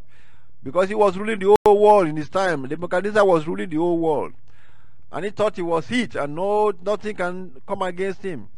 Because 0.63 0.89
he 0.89 0.95
was 0.95 1.17
ruling 1.17 1.39
the 1.39 1.57
whole 1.65 1.81
world 1.81 2.09
in 2.09 2.17
his 2.17 2.29
time. 2.29 2.63
Nebuchadnezzar 2.63 3.25
was 3.25 3.47
ruling 3.47 3.71
the 3.71 3.77
whole 3.77 3.99
world. 3.99 4.35
And 5.11 5.25
he 5.25 5.31
thought 5.31 5.57
he 5.57 5.63
was 5.63 5.91
it, 5.91 6.15
and 6.15 6.35
no 6.35 6.73
nothing 6.83 7.17
can 7.17 7.63
come 7.67 7.81
against 7.81 8.23
him. 8.23 8.49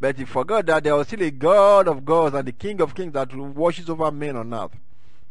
But 0.00 0.18
he 0.18 0.24
forgot 0.24 0.66
that 0.66 0.84
there 0.84 0.96
was 0.96 1.06
still 1.06 1.22
a 1.22 1.30
God 1.30 1.88
of 1.88 2.04
gods 2.04 2.34
and 2.34 2.46
the 2.46 2.52
King 2.52 2.80
of 2.80 2.94
kings 2.94 3.12
that 3.12 3.34
watches 3.34 3.88
over 3.88 4.10
men 4.10 4.36
on 4.36 4.52
earth. 4.52 4.72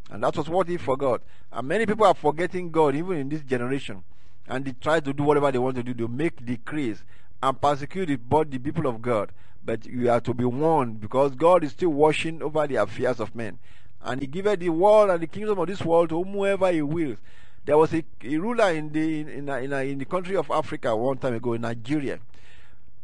And 0.09 0.23
that 0.23 0.35
was 0.37 0.49
what 0.49 0.67
he 0.67 0.77
forgot. 0.77 1.21
And 1.51 1.67
many 1.67 1.85
people 1.85 2.05
are 2.05 2.13
forgetting 2.13 2.71
God, 2.71 2.95
even 2.95 3.17
in 3.17 3.29
this 3.29 3.41
generation. 3.41 4.03
And 4.47 4.65
they 4.65 4.73
try 4.73 4.99
to 4.99 5.13
do 5.13 5.23
whatever 5.23 5.51
they 5.51 5.57
want 5.57 5.75
to 5.77 5.83
do 5.83 5.93
to 5.93 6.07
make 6.07 6.45
decrees 6.45 7.03
and 7.41 7.59
persecute 7.59 8.07
the, 8.07 8.45
the 8.49 8.59
people 8.59 8.87
of 8.87 9.01
God. 9.01 9.31
But 9.65 9.85
you 9.85 10.09
are 10.09 10.21
to 10.21 10.33
be 10.33 10.45
warned 10.45 10.99
because 10.99 11.35
God 11.35 11.63
is 11.63 11.71
still 11.71 11.89
watching 11.89 12.41
over 12.41 12.67
the 12.67 12.75
affairs 12.75 13.19
of 13.19 13.33
men. 13.35 13.59
And 14.01 14.21
He 14.21 14.27
giveth 14.27 14.59
the 14.59 14.69
world 14.69 15.09
and 15.09 15.21
the 15.21 15.27
kingdom 15.27 15.59
of 15.59 15.67
this 15.67 15.81
world 15.81 16.09
to 16.09 16.21
whomever 16.21 16.71
He 16.71 16.81
wills. 16.81 17.17
There 17.65 17.77
was 17.77 17.93
a, 17.93 18.03
a 18.23 18.37
ruler 18.37 18.71
in 18.71 18.91
the 18.91 19.21
in, 19.21 19.29
in, 19.29 19.49
in, 19.49 19.71
in 19.73 19.97
the 19.97 20.05
country 20.05 20.35
of 20.35 20.51
Africa 20.51 20.93
one 20.95 21.17
time 21.17 21.35
ago 21.35 21.53
in 21.53 21.61
Nigeria 21.61 22.19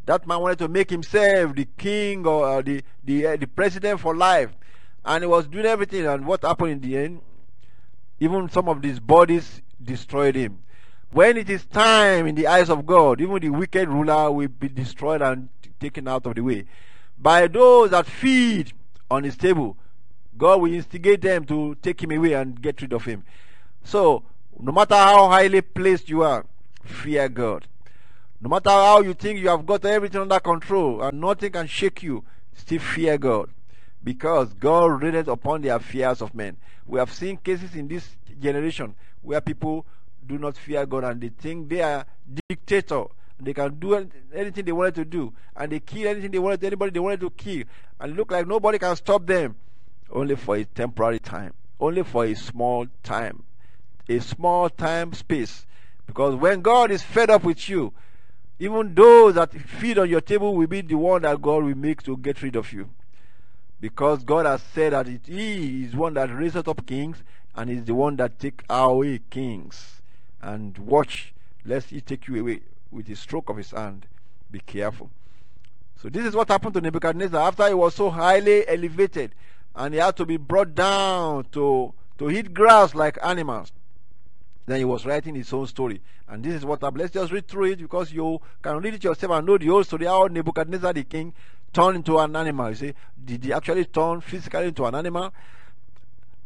that 0.09 0.25
man 0.25 0.39
wanted 0.39 0.57
to 0.57 0.67
make 0.67 0.89
himself 0.89 1.53
the 1.53 1.67
king 1.77 2.25
or 2.25 2.43
uh, 2.43 2.61
the 2.63 2.81
the, 3.03 3.27
uh, 3.27 3.35
the 3.37 3.45
president 3.45 3.99
for 3.99 4.15
life, 4.15 4.49
and 5.05 5.23
he 5.23 5.27
was 5.27 5.45
doing 5.45 5.67
everything. 5.67 6.07
And 6.07 6.25
what 6.25 6.41
happened 6.41 6.71
in 6.71 6.81
the 6.81 6.97
end? 6.97 7.21
Even 8.19 8.49
some 8.49 8.67
of 8.67 8.81
these 8.81 8.99
bodies 8.99 9.61
destroyed 9.83 10.33
him. 10.33 10.63
When 11.11 11.37
it 11.37 11.47
is 11.47 11.63
time 11.67 12.25
in 12.25 12.33
the 12.33 12.47
eyes 12.47 12.71
of 12.71 12.87
God, 12.87 13.21
even 13.21 13.39
the 13.39 13.49
wicked 13.49 13.87
ruler 13.87 14.31
will 14.31 14.47
be 14.47 14.67
destroyed 14.67 15.21
and 15.21 15.47
taken 15.79 16.07
out 16.07 16.25
of 16.25 16.33
the 16.33 16.41
way. 16.41 16.65
By 17.19 17.45
those 17.45 17.91
that 17.91 18.07
feed 18.07 18.73
on 19.11 19.23
his 19.23 19.37
table, 19.37 19.77
God 20.39 20.59
will 20.59 20.73
instigate 20.73 21.21
them 21.21 21.45
to 21.45 21.75
take 21.83 22.01
him 22.01 22.09
away 22.11 22.33
and 22.33 22.59
get 22.59 22.81
rid 22.81 22.93
of 22.93 23.05
him. 23.05 23.25
So, 23.83 24.23
no 24.59 24.71
matter 24.71 24.95
how 24.95 25.29
highly 25.29 25.61
placed 25.61 26.09
you 26.09 26.23
are, 26.23 26.47
fear 26.83 27.29
God. 27.29 27.67
No 28.41 28.49
matter 28.49 28.69
how 28.69 29.01
you 29.01 29.13
think 29.13 29.39
you 29.39 29.49
have 29.49 29.65
got 29.65 29.83
everything 29.83 30.21
under 30.21 30.39
control 30.39 31.01
and 31.01 31.19
nothing 31.19 31.51
can 31.51 31.67
shake 31.67 32.03
you, 32.03 32.23
still 32.53 32.79
fear 32.79 33.17
God. 33.17 33.49
Because 34.01 34.53
God 34.53 35.01
reigneth 35.01 35.27
upon 35.27 35.61
the 35.61 35.69
affairs 35.69 36.21
of 36.21 36.33
men. 36.33 36.55
We 36.85 36.99
have 36.99 37.11
seen 37.11 37.37
cases 37.37 37.75
in 37.75 37.89
this 37.89 38.07
generation 38.39 38.95
where 39.21 39.41
people 39.41 39.85
do 40.25 40.37
not 40.37 40.55
fear 40.55 40.85
God 40.85 41.03
and 41.03 41.19
they 41.19 41.29
think 41.29 41.67
they 41.67 41.81
are 41.81 42.05
dictator. 42.47 43.05
They 43.41 43.53
can 43.53 43.75
do 43.79 44.09
anything 44.33 44.65
they 44.65 44.71
wanted 44.73 44.95
to 44.95 45.05
do, 45.05 45.33
and 45.55 45.71
they 45.71 45.79
kill 45.79 46.09
anything 46.09 46.31
they 46.31 46.39
wanted, 46.39 46.61
anybody 46.61 46.91
they 46.91 46.99
wanted 46.99 47.21
to 47.21 47.29
kill, 47.29 47.63
and 47.99 48.15
look 48.17 48.31
like 48.31 48.45
nobody 48.45 48.77
can 48.77 48.95
stop 48.97 49.25
them, 49.25 49.55
only 50.11 50.35
for 50.35 50.57
a 50.57 50.65
temporary 50.65 51.19
time, 51.19 51.53
only 51.79 52.03
for 52.03 52.25
a 52.25 52.33
small 52.35 52.85
time, 53.01 53.43
a 54.09 54.19
small 54.19 54.69
time 54.69 55.13
space. 55.13 55.65
Because 56.05 56.35
when 56.35 56.61
God 56.61 56.91
is 56.91 57.01
fed 57.01 57.29
up 57.29 57.45
with 57.45 57.69
you, 57.69 57.93
even 58.59 58.93
those 58.93 59.35
that 59.35 59.53
feed 59.53 59.97
on 59.97 60.09
your 60.09 60.21
table 60.21 60.55
will 60.55 60.67
be 60.67 60.81
the 60.81 60.95
one 60.95 61.21
that 61.21 61.41
God 61.41 61.63
will 61.63 61.75
make 61.75 62.03
to 62.03 62.17
get 62.17 62.41
rid 62.41 62.55
of 62.55 62.71
you. 62.73 62.89
Because 63.79 64.23
God 64.23 64.45
has 64.45 64.61
said 64.61 64.93
that 64.93 65.07
it, 65.07 65.21
He 65.25 65.85
is 65.85 65.95
one 65.95 66.13
that 66.15 66.33
raises 66.33 66.67
up 66.67 66.85
kings 66.85 67.23
and 67.55 67.69
is 67.69 67.85
the 67.85 67.95
one 67.95 68.17
that 68.17 68.37
take 68.39 68.63
away 68.69 69.21
kings. 69.29 70.01
And 70.41 70.77
watch, 70.77 71.33
lest 71.65 71.89
He 71.89 72.01
take 72.01 72.27
you 72.27 72.41
away 72.41 72.61
with 72.91 73.05
the 73.05 73.15
stroke 73.15 73.49
of 73.49 73.57
His 73.57 73.71
hand. 73.71 74.05
Be 74.51 74.59
careful. 74.59 75.09
So 76.01 76.09
this 76.09 76.25
is 76.25 76.35
what 76.35 76.47
happened 76.47 76.73
to 76.75 76.81
Nebuchadnezzar 76.81 77.47
after 77.47 77.67
he 77.67 77.73
was 77.73 77.93
so 77.93 78.09
highly 78.09 78.65
elevated 78.67 79.35
and 79.75 79.93
he 79.93 79.99
had 79.99 80.15
to 80.15 80.25
be 80.25 80.37
brought 80.37 80.73
down 80.73 81.45
to, 81.51 81.93
to 82.17 82.29
eat 82.29 82.53
grass 82.53 82.95
like 82.95 83.17
animals. 83.21 83.73
Then 84.69 84.77
he 84.77 84.85
was 84.85 85.03
writing 85.03 85.33
his 85.33 85.51
own 85.51 85.65
story. 85.65 85.99
And 86.27 86.43
this 86.43 86.53
is 86.53 86.63
what 86.63 86.81
happened. 86.81 87.01
Let's 87.01 87.13
just 87.13 87.31
read 87.31 87.47
through 87.47 87.71
it 87.71 87.79
because 87.79 88.11
you 88.11 88.39
can 88.61 88.77
read 88.77 88.93
it 88.93 89.03
yourself 89.03 89.31
and 89.31 89.47
know 89.47 89.57
the 89.57 89.65
whole 89.65 89.83
story 89.83 90.05
how 90.05 90.27
Nebuchadnezzar 90.27 90.93
the 90.93 91.03
king 91.05 91.33
turned 91.73 91.95
into 91.95 92.19
an 92.19 92.35
animal. 92.35 92.69
You 92.69 92.75
see, 92.75 92.93
did 93.25 93.43
he 93.45 93.51
actually 93.51 93.85
turn 93.85 94.21
physically 94.21 94.67
into 94.67 94.85
an 94.85 94.93
animal? 94.93 95.33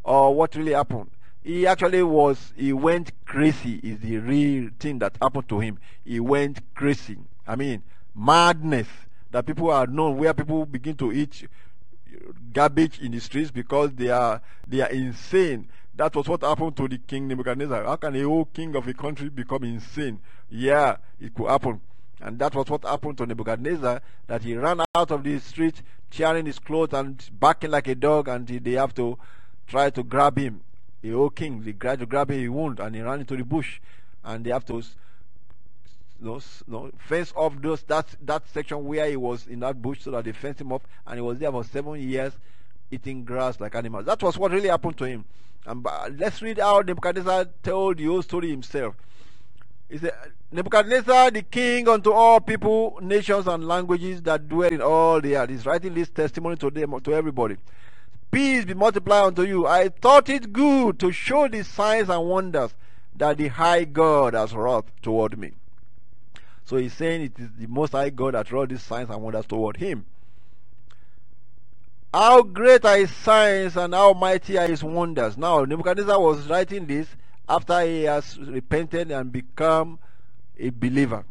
Or 0.05 0.33
what 0.33 0.55
really 0.55 0.71
happened? 0.71 1.11
He 1.43 1.67
actually 1.67 2.01
was, 2.01 2.53
he 2.55 2.71
went 2.71 3.11
crazy, 3.25 3.81
is 3.83 3.99
the 3.99 4.19
real 4.19 4.69
thing 4.79 4.99
that 4.99 5.17
happened 5.21 5.49
to 5.49 5.59
him. 5.59 5.79
He 6.05 6.21
went 6.21 6.61
crazy. 6.75 7.17
I 7.45 7.57
mean, 7.57 7.83
madness 8.15 8.87
that 9.31 9.45
people 9.45 9.69
are 9.69 9.85
known 9.85 10.17
where 10.17 10.33
people 10.33 10.65
begin 10.65 10.95
to 10.95 11.11
eat 11.11 11.45
garbage 12.53 12.99
in 13.01 13.11
the 13.11 13.19
streets 13.19 13.51
because 13.51 13.91
they 13.95 14.09
are 14.09 14.41
they 14.65 14.79
are 14.79 14.89
insane 14.89 15.67
that 15.95 16.15
was 16.15 16.27
what 16.27 16.41
happened 16.41 16.75
to 16.77 16.87
the 16.87 16.97
king 16.97 17.27
Nebuchadnezzar. 17.27 17.83
How 17.83 17.95
can 17.97 18.15
a 18.15 18.23
whole 18.23 18.45
king 18.45 18.75
of 18.75 18.87
a 18.87 18.93
country 18.93 19.29
become 19.29 19.63
insane? 19.63 20.19
Yeah, 20.49 20.97
it 21.19 21.33
could 21.33 21.47
happen. 21.47 21.81
And 22.19 22.39
that 22.39 22.55
was 22.55 22.69
what 22.69 22.83
happened 22.83 23.17
to 23.19 23.25
Nebuchadnezzar, 23.25 24.01
that 24.27 24.43
he 24.43 24.55
ran 24.55 24.81
out 24.95 25.11
of 25.11 25.23
the 25.23 25.39
street, 25.39 25.81
tearing 26.09 26.45
his 26.45 26.59
clothes 26.59 26.93
and 26.93 27.23
barking 27.39 27.71
like 27.71 27.87
a 27.87 27.95
dog, 27.95 28.27
and 28.27 28.47
they 28.47 28.71
have 28.71 28.93
to 28.95 29.17
try 29.67 29.89
to 29.89 30.03
grab 30.03 30.37
him. 30.37 30.61
A 31.03 31.09
whole 31.09 31.29
king, 31.29 31.61
they 31.63 31.73
tried 31.73 31.99
to 31.99 32.05
grab 32.05 32.31
him, 32.31 32.39
he 32.39 32.47
wound, 32.47 32.79
and 32.79 32.95
he 32.95 33.01
ran 33.01 33.19
into 33.19 33.35
the 33.35 33.43
bush. 33.43 33.79
And 34.23 34.45
they 34.45 34.51
have 34.51 34.65
to 34.67 34.81
fence 36.97 37.33
off 37.35 37.53
those 37.61 37.83
that 37.83 38.07
that 38.21 38.47
section 38.49 38.85
where 38.85 39.09
he 39.09 39.17
was 39.17 39.47
in 39.47 39.59
that 39.59 39.81
bush 39.81 39.99
so 40.01 40.11
that 40.11 40.23
they 40.23 40.31
fenced 40.31 40.61
him 40.61 40.71
off 40.71 40.81
and 41.05 41.15
he 41.15 41.21
was 41.21 41.37
there 41.37 41.51
for 41.51 41.65
seven 41.65 41.99
years 41.99 42.31
eating 42.89 43.25
grass 43.25 43.59
like 43.59 43.75
animals. 43.75 44.05
That 44.05 44.23
was 44.23 44.37
what 44.37 44.51
really 44.51 44.69
happened 44.69 44.97
to 44.99 45.05
him. 45.05 45.25
And 45.65 45.85
let's 46.19 46.41
read 46.41 46.57
how 46.59 46.81
Nebuchadnezzar 46.81 47.47
told 47.63 47.97
the 47.97 48.05
whole 48.05 48.21
story 48.21 48.49
himself. 48.49 48.95
He 49.89 49.97
said, 49.97 50.13
Nebuchadnezzar, 50.51 51.31
the 51.31 51.41
king 51.41 51.87
unto 51.87 52.11
all 52.11 52.39
people, 52.39 52.99
nations, 53.01 53.47
and 53.47 53.67
languages 53.67 54.21
that 54.23 54.49
dwell 54.49 54.71
in 54.71 54.81
all 54.81 55.21
the 55.21 55.35
earth. 55.37 55.49
He's 55.49 55.65
writing 55.65 55.93
this 55.93 56.09
testimony 56.09 56.57
to 56.57 56.69
them, 56.69 56.99
to 56.99 57.13
everybody. 57.13 57.57
Peace 58.29 58.65
be 58.65 58.73
multiplied 58.73 59.25
unto 59.25 59.43
you. 59.43 59.67
I 59.67 59.89
thought 59.89 60.29
it 60.29 60.51
good 60.51 60.99
to 60.99 61.11
show 61.11 61.47
the 61.47 61.63
signs 61.63 62.09
and 62.09 62.27
wonders 62.27 62.73
that 63.15 63.37
the 63.37 63.47
high 63.47 63.85
God 63.85 64.33
has 64.33 64.53
wrought 64.53 64.87
toward 65.01 65.37
me. 65.37 65.51
So 66.65 66.77
he's 66.77 66.93
saying 66.93 67.21
it 67.21 67.39
is 67.39 67.49
the 67.57 67.67
most 67.67 67.91
high 67.91 68.09
God 68.09 68.33
that 68.33 68.51
wrought 68.51 68.69
these 68.69 68.81
signs 68.81 69.09
and 69.09 69.21
wonders 69.21 69.45
toward 69.45 69.77
him. 69.77 70.05
How 72.13 72.43
great 72.43 72.85
are 72.85 72.97
his 72.97 73.09
signs 73.09 73.75
and 73.75 73.93
how 73.93 74.13
mighty 74.13 74.55
are 74.59 74.67
his 74.67 74.83
wonders. 74.83 75.35
Now, 75.35 75.65
Nebuchadnezzar 75.65 76.21
was 76.21 76.47
writing 76.47 76.85
this 76.85 77.07
after 77.49 77.81
he 77.81 78.03
has 78.03 78.37
repented 78.37 79.09
and 79.09 79.31
become 79.31 79.97
a 80.59 80.69
believer. 80.69 81.25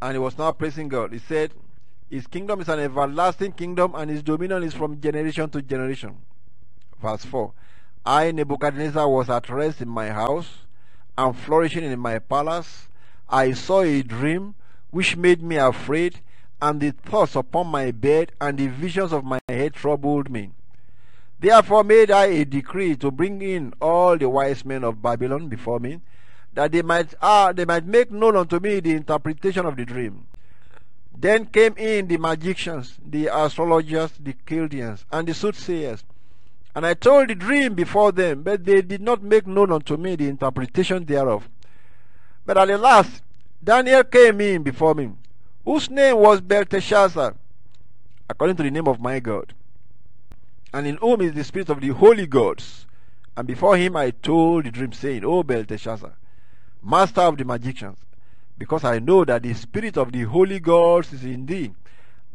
And 0.00 0.12
he 0.12 0.18
was 0.18 0.38
now 0.38 0.52
praising 0.52 0.88
God. 0.88 1.12
He 1.12 1.18
said, 1.18 1.52
His 2.08 2.26
kingdom 2.26 2.62
is 2.62 2.68
an 2.70 2.80
everlasting 2.80 3.52
kingdom, 3.52 3.94
and 3.94 4.10
his 4.10 4.22
dominion 4.22 4.62
is 4.62 4.72
from 4.72 4.98
generation 5.00 5.50
to 5.50 5.60
generation. 5.60 6.16
Verse 7.00 7.26
4 7.26 7.52
I, 8.06 8.30
Nebuchadnezzar, 8.30 9.06
was 9.08 9.28
at 9.28 9.50
rest 9.50 9.82
in 9.82 9.88
my 9.88 10.08
house 10.08 10.48
and 11.18 11.36
flourishing 11.36 11.84
in 11.84 11.98
my 11.98 12.20
palace. 12.20 12.88
I 13.28 13.52
saw 13.52 13.82
a 13.82 14.02
dream 14.02 14.54
which 14.90 15.16
made 15.16 15.42
me 15.42 15.56
afraid 15.56 16.20
and 16.60 16.80
the 16.80 16.90
thoughts 16.90 17.36
upon 17.36 17.66
my 17.66 17.90
bed 17.90 18.32
and 18.40 18.58
the 18.58 18.68
visions 18.68 19.12
of 19.12 19.24
my 19.24 19.38
head 19.48 19.74
troubled 19.74 20.30
me. 20.30 20.50
Therefore 21.38 21.84
made 21.84 22.10
I 22.10 22.26
a 22.26 22.44
decree 22.44 22.96
to 22.96 23.10
bring 23.10 23.42
in 23.42 23.74
all 23.80 24.16
the 24.16 24.28
wise 24.28 24.64
men 24.64 24.84
of 24.84 25.02
Babylon 25.02 25.48
before 25.48 25.78
me, 25.78 26.00
that 26.54 26.72
they 26.72 26.82
might 26.82 27.14
ah, 27.20 27.52
they 27.52 27.66
might 27.66 27.84
make 27.84 28.10
known 28.10 28.36
unto 28.36 28.58
me 28.58 28.80
the 28.80 28.92
interpretation 28.92 29.66
of 29.66 29.76
the 29.76 29.84
dream. 29.84 30.26
Then 31.18 31.46
came 31.46 31.74
in 31.76 32.08
the 32.08 32.16
magicians, 32.18 32.98
the 33.04 33.26
astrologers, 33.26 34.12
the 34.18 34.34
Chaldeans, 34.46 35.04
and 35.10 35.28
the 35.28 35.34
soothsayers. 35.34 36.04
And 36.74 36.84
I 36.84 36.92
told 36.92 37.28
the 37.28 37.34
dream 37.34 37.74
before 37.74 38.12
them, 38.12 38.42
but 38.42 38.64
they 38.64 38.82
did 38.82 39.00
not 39.00 39.22
make 39.22 39.46
known 39.46 39.72
unto 39.72 39.96
me 39.96 40.16
the 40.16 40.28
interpretation 40.28 41.04
thereof. 41.06 41.48
But 42.44 42.58
at 42.58 42.68
the 42.68 42.76
last, 42.76 43.22
Daniel 43.64 44.04
came 44.04 44.40
in 44.42 44.62
before 44.62 44.94
me, 44.94 45.10
whose 45.66 45.90
name 45.90 46.16
was 46.16 46.40
Belteshazzar, 46.40 47.34
according 48.30 48.56
to 48.56 48.62
the 48.62 48.70
name 48.70 48.86
of 48.86 49.00
my 49.00 49.18
God, 49.18 49.52
and 50.72 50.86
in 50.86 50.96
whom 50.98 51.20
is 51.20 51.32
the 51.34 51.42
spirit 51.42 51.68
of 51.68 51.80
the 51.80 51.88
holy 51.88 52.26
gods. 52.26 52.86
And 53.36 53.46
before 53.46 53.76
him 53.76 53.96
I 53.96 54.12
told 54.12 54.64
the 54.64 54.70
dream, 54.70 54.92
saying, 54.92 55.24
O 55.24 55.42
Belteshazzar, 55.42 56.12
master 56.82 57.20
of 57.22 57.36
the 57.36 57.44
magicians, 57.44 57.98
because 58.56 58.84
I 58.84 59.00
know 59.00 59.24
that 59.24 59.42
the 59.42 59.52
spirit 59.54 59.98
of 59.98 60.12
the 60.12 60.22
holy 60.22 60.60
gods 60.60 61.12
is 61.12 61.24
in 61.24 61.44
thee, 61.44 61.72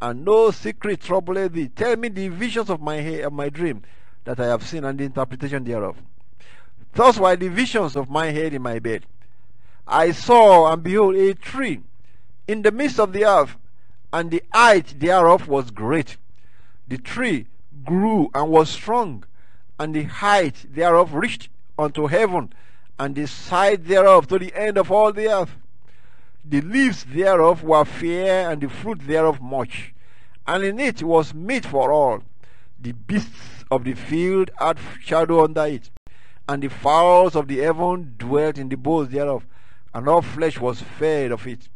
and 0.02 0.26
no 0.26 0.52
secret 0.52 1.00
troubleth 1.00 1.54
thee. 1.54 1.70
Tell 1.70 1.96
me 1.96 2.10
the 2.10 2.28
visions 2.28 2.70
of 2.70 2.82
my 2.82 2.96
of 2.96 3.34
my 3.34 3.48
dream 3.48 3.82
that 4.26 4.40
I 4.42 4.48
have 4.48 4.68
seen, 4.68 4.84
and 4.84 5.00
the 5.00 5.06
interpretation 5.06 5.64
thereof. 5.64 5.96
Thus 6.94 7.18
were 7.18 7.38
the 7.38 7.48
visions 7.48 7.96
of 7.96 8.10
my 8.10 8.28
head 8.28 8.54
in 8.54 8.62
my 8.62 8.80
bed. 8.80 9.06
I 9.88 10.12
saw, 10.12 10.72
and 10.72 10.84
behold, 10.84 11.16
a 11.16 11.34
tree 11.34 11.82
in 12.48 12.62
the 12.62 12.72
midst 12.72 13.00
of 13.00 13.14
the 13.14 13.26
earth, 13.26 13.56
and 14.14 14.32
the 14.32 14.44
height 14.54 14.96
thereof 15.00 15.48
was 15.48 15.72
great. 15.72 16.18
The 16.88 16.98
tree 16.98 17.48
grew 17.86 18.30
and 18.34 18.50
was 18.50 18.70
strong, 18.70 19.24
and 19.80 19.96
the 19.96 20.04
height 20.04 20.66
thereof 20.70 21.14
reached 21.14 21.50
unto 21.78 22.08
heaven, 22.08 22.54
and 23.00 23.16
the 23.16 23.28
side 23.28 23.86
thereof 23.86 24.28
to 24.28 24.38
the 24.38 24.54
end 24.56 24.78
of 24.78 24.92
all 24.92 25.12
the 25.12 25.28
earth. 25.28 25.56
The 26.44 26.62
leaves 26.62 27.06
thereof 27.06 27.64
were 27.64 27.86
fair, 27.86 28.50
and 28.52 28.62
the 28.62 28.70
fruit 28.70 29.00
thereof 29.08 29.42
much, 29.42 29.94
and 30.48 30.64
in 30.64 30.80
it 30.80 31.04
was 31.04 31.34
meat 31.34 31.66
for 31.66 31.92
all. 31.92 32.24
The 32.80 32.94
beasts 32.94 33.64
of 33.70 33.84
the 33.84 33.94
field 33.94 34.52
had 34.60 34.80
shadow 35.00 35.44
under 35.44 35.66
it, 35.66 35.90
and 36.50 36.62
the 36.62 36.70
fowls 36.70 37.36
of 37.36 37.48
the 37.48 37.60
heaven 37.60 38.16
dwelt 38.18 38.58
in 38.58 38.70
the 38.70 38.76
boughs 38.76 39.10
thereof, 39.10 39.46
and 39.94 40.08
all 40.08 40.22
flesh 40.22 40.60
was 40.60 40.82
fed 40.82 41.32
of 41.32 41.48
it. 41.48 41.70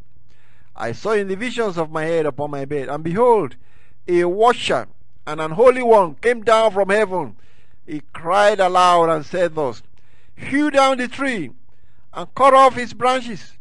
I 0.76 0.92
saw 0.92 1.12
in 1.12 1.28
the 1.28 1.36
visions 1.36 1.78
of 1.78 1.90
my 1.90 2.04
head 2.04 2.26
upon 2.26 2.50
my 2.50 2.66
bed, 2.66 2.88
and 2.88 3.02
behold, 3.02 3.56
a 4.06 4.24
watcher 4.24 4.86
an 5.26 5.40
unholy 5.40 5.82
one 5.82 6.14
came 6.16 6.42
down 6.44 6.70
from 6.70 6.90
heaven. 6.90 7.34
He 7.86 8.02
cried 8.12 8.60
aloud 8.60 9.08
and 9.08 9.26
said 9.26 9.54
thus, 9.54 9.82
Hew 10.36 10.70
down 10.70 10.98
the 10.98 11.08
tree, 11.08 11.50
and 12.12 12.34
cut 12.34 12.54
off 12.54 12.74
his 12.74 12.94
branches, 12.94 13.54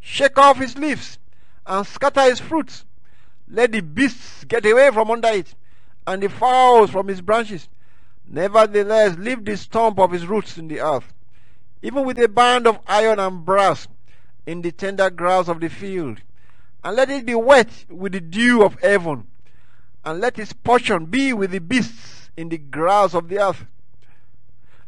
shake 0.00 0.38
off 0.38 0.58
his 0.58 0.78
leaves, 0.78 1.18
and 1.66 1.86
scatter 1.86 2.22
his 2.22 2.40
fruits. 2.40 2.84
Let 3.48 3.72
the 3.72 3.80
beasts 3.80 4.44
get 4.44 4.64
away 4.64 4.90
from 4.92 5.10
under 5.10 5.28
it, 5.28 5.54
and 6.06 6.22
the 6.22 6.28
fowls 6.28 6.90
from 6.90 7.08
his 7.08 7.20
branches. 7.20 7.68
Nevertheless, 8.26 9.18
leave 9.18 9.44
the 9.44 9.56
stump 9.56 9.98
of 9.98 10.12
his 10.12 10.26
roots 10.26 10.56
in 10.56 10.68
the 10.68 10.80
earth. 10.80 11.12
even 11.82 12.04
with 12.04 12.18
a 12.18 12.28
band 12.28 12.66
of 12.66 12.78
iron 12.86 13.18
and 13.18 13.44
brass, 13.44 13.88
in 14.46 14.62
the 14.62 14.70
tender 14.70 15.10
grass 15.10 15.48
of 15.48 15.60
the 15.60 15.68
field. 15.68 16.20
And 16.82 16.96
let 16.96 17.10
it 17.10 17.26
be 17.26 17.34
wet 17.34 17.84
with 17.88 18.12
the 18.12 18.20
dew 18.20 18.62
of 18.62 18.80
heaven, 18.80 19.26
and 20.04 20.20
let 20.20 20.36
his 20.36 20.52
portion 20.52 21.06
be 21.06 21.32
with 21.32 21.50
the 21.50 21.58
beasts 21.58 22.30
in 22.36 22.48
the 22.48 22.58
grass 22.58 23.14
of 23.14 23.28
the 23.28 23.38
earth. 23.38 23.64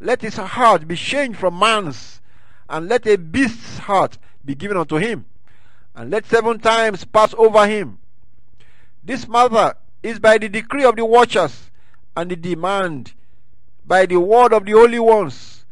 Let 0.00 0.22
his 0.22 0.36
heart 0.36 0.88
be 0.88 0.96
changed 0.96 1.38
from 1.38 1.58
man's, 1.58 2.20
and 2.68 2.88
let 2.88 3.06
a 3.06 3.18
beast's 3.18 3.78
heart 3.78 4.18
be 4.44 4.54
given 4.54 4.76
unto 4.76 4.96
him, 4.96 5.26
and 5.94 6.10
let 6.10 6.26
seven 6.26 6.58
times 6.58 7.04
pass 7.04 7.34
over 7.36 7.66
him. 7.66 7.98
This 9.04 9.28
matter 9.28 9.74
is 10.02 10.18
by 10.18 10.38
the 10.38 10.48
decree 10.48 10.84
of 10.84 10.96
the 10.96 11.04
watchers, 11.04 11.70
and 12.16 12.30
the 12.30 12.36
demand 12.36 13.12
by 13.84 14.06
the 14.06 14.18
word 14.18 14.52
of 14.52 14.64
the 14.64 14.72
holy 14.72 14.98
ones, 14.98 15.66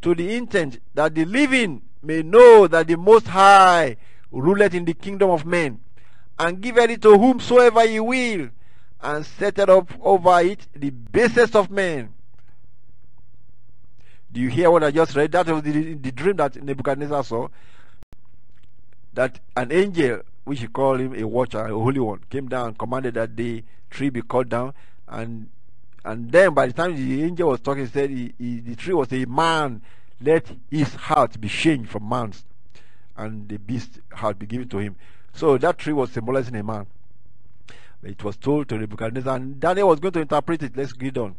to 0.00 0.14
the 0.14 0.34
intent 0.34 0.80
that 0.94 1.14
the 1.14 1.24
living 1.24 1.82
may 2.02 2.22
know 2.22 2.66
that 2.66 2.86
the 2.86 2.96
Most 2.96 3.26
High 3.26 3.96
ruleth 4.30 4.74
in 4.74 4.84
the 4.84 4.94
kingdom 4.94 5.30
of 5.30 5.46
men, 5.46 5.80
and 6.38 6.60
giveth 6.60 6.90
it 6.90 7.02
to 7.02 7.16
whomsoever 7.18 7.86
he 7.86 8.00
will, 8.00 8.48
and 9.00 9.24
setteth 9.24 9.68
up 9.68 9.90
over 10.00 10.40
it 10.40 10.66
the 10.74 10.90
basest 10.90 11.54
of 11.56 11.70
men. 11.70 12.12
Do 14.32 14.40
you 14.40 14.48
hear 14.48 14.70
what 14.70 14.84
I 14.84 14.90
just 14.90 15.16
read? 15.16 15.32
That 15.32 15.46
was 15.46 15.62
the, 15.62 15.94
the 15.94 16.12
dream 16.12 16.36
that 16.36 16.62
Nebuchadnezzar 16.62 17.24
saw. 17.24 17.48
That 19.14 19.40
an 19.56 19.72
angel, 19.72 20.20
which 20.44 20.60
he 20.60 20.66
called 20.66 21.00
him 21.00 21.14
a 21.14 21.26
watcher, 21.26 21.64
a 21.64 21.70
holy 21.70 22.00
one, 22.00 22.20
came 22.28 22.48
down, 22.48 22.68
and 22.68 22.78
commanded 22.78 23.14
that 23.14 23.34
the 23.34 23.64
tree 23.88 24.10
be 24.10 24.20
cut 24.22 24.50
down, 24.50 24.74
and 25.08 25.48
and 26.04 26.30
then 26.30 26.54
by 26.54 26.66
the 26.66 26.72
time 26.72 26.94
the 26.94 27.24
angel 27.24 27.48
was 27.48 27.60
talking, 27.60 27.84
he 27.84 27.90
said 27.90 28.10
he, 28.10 28.32
he, 28.38 28.60
the 28.60 28.76
tree 28.76 28.94
was 28.94 29.12
a 29.12 29.24
man. 29.24 29.82
Let 30.20 30.50
his 30.70 30.94
heart 30.94 31.40
be 31.40 31.48
changed 31.48 31.90
from 31.90 32.08
man's, 32.08 32.44
and 33.16 33.48
the 33.48 33.58
beast 33.58 34.00
had 34.12 34.38
been 34.38 34.48
given 34.48 34.68
to 34.68 34.78
him. 34.78 34.96
So 35.32 35.58
that 35.58 35.78
tree 35.78 35.92
was 35.92 36.10
symbolizing 36.10 36.56
a 36.56 36.62
man. 36.62 36.86
It 38.02 38.22
was 38.22 38.36
told 38.36 38.68
to 38.68 38.78
Nebuchadnezzar, 38.78 39.36
and 39.36 39.58
Daniel 39.58 39.88
was 39.88 40.00
going 40.00 40.12
to 40.12 40.20
interpret 40.20 40.62
it. 40.62 40.76
Let's 40.76 40.92
read 40.98 41.18
on. 41.18 41.34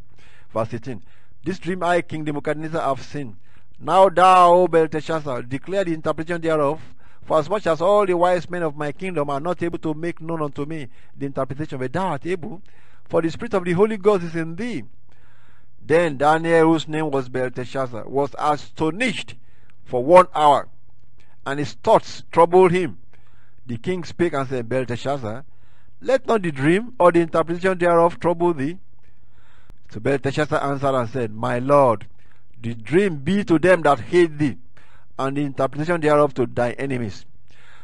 Verse 0.54 0.74
18. 0.74 1.02
This 1.44 1.60
dream 1.60 1.84
I, 1.84 2.02
King 2.02 2.24
Nebuchadnezzar, 2.24 2.82
have 2.82 3.02
seen. 3.04 3.38
Now 3.80 4.10
thou, 4.10 4.54
O 4.54 4.68
Belteshazzar, 4.68 5.44
declare 5.44 5.84
the 5.84 5.94
interpretation 5.94 6.42
thereof. 6.42 6.82
For 7.24 7.40
as 7.40 7.50
much 7.50 7.68
as 7.68 7.82
all 7.82 8.06
the 8.06 8.16
wise 8.16 8.50
men 8.50 8.64
of 8.64 8.78
my 8.78 8.92
kingdom 8.92 9.30
are 9.30 9.40
not 9.40 9.62
able 9.62 9.80
to 9.80 9.94
make 9.94 10.22
known 10.22 10.42
unto 10.42 10.66
me 10.66 10.88
the 11.16 11.26
interpretation, 11.26 11.78
but 11.78 11.92
thou 11.92 12.08
art 12.08 12.26
able, 12.26 12.62
for 13.04 13.22
the 13.22 13.30
Spirit 13.30 13.54
of 13.54 13.66
the 13.66 13.74
Holy 13.74 13.98
Ghost 13.98 14.24
is 14.24 14.36
in 14.36 14.56
thee. 14.56 14.84
Then 15.86 16.18
Daniel, 16.18 16.72
whose 16.72 16.88
name 16.88 17.12
was 17.12 17.28
Belteshazzar, 17.30 18.08
was 18.08 18.34
astonished 18.40 19.36
for 19.84 20.04
one 20.04 20.28
hour, 20.34 20.70
and 21.48 21.60
his 21.60 21.74
thoughts 21.76 22.24
troubled 22.30 22.74
him. 22.74 22.98
The 23.66 23.78
king 23.78 24.04
spake 24.04 24.34
and 24.34 24.48
said, 24.50 24.68
Belteshazzar, 24.68 25.46
let 26.02 26.28
not 26.28 26.42
the 26.42 26.52
dream 26.52 26.94
or 27.00 27.14
the 27.14 27.22
interpretation 27.22 27.78
thereof 27.78 28.20
trouble 28.20 28.54
thee. 28.54 28.78
So 29.90 30.02
Belteshazzar 30.02 30.62
answered 30.62 30.94
and 30.94 31.10
said, 31.10 31.34
My 31.34 31.60
Lord, 31.60 32.06
the 32.62 32.74
dream 32.76 33.20
be 33.20 33.46
to 33.46 33.58
them 33.58 33.82
that 33.84 34.02
hate 34.02 34.38
thee, 34.38 34.58
and 35.18 35.38
the 35.38 35.42
interpretation 35.42 36.02
thereof 36.02 36.34
to 36.34 36.48
thy 36.48 36.72
enemies. 36.74 37.26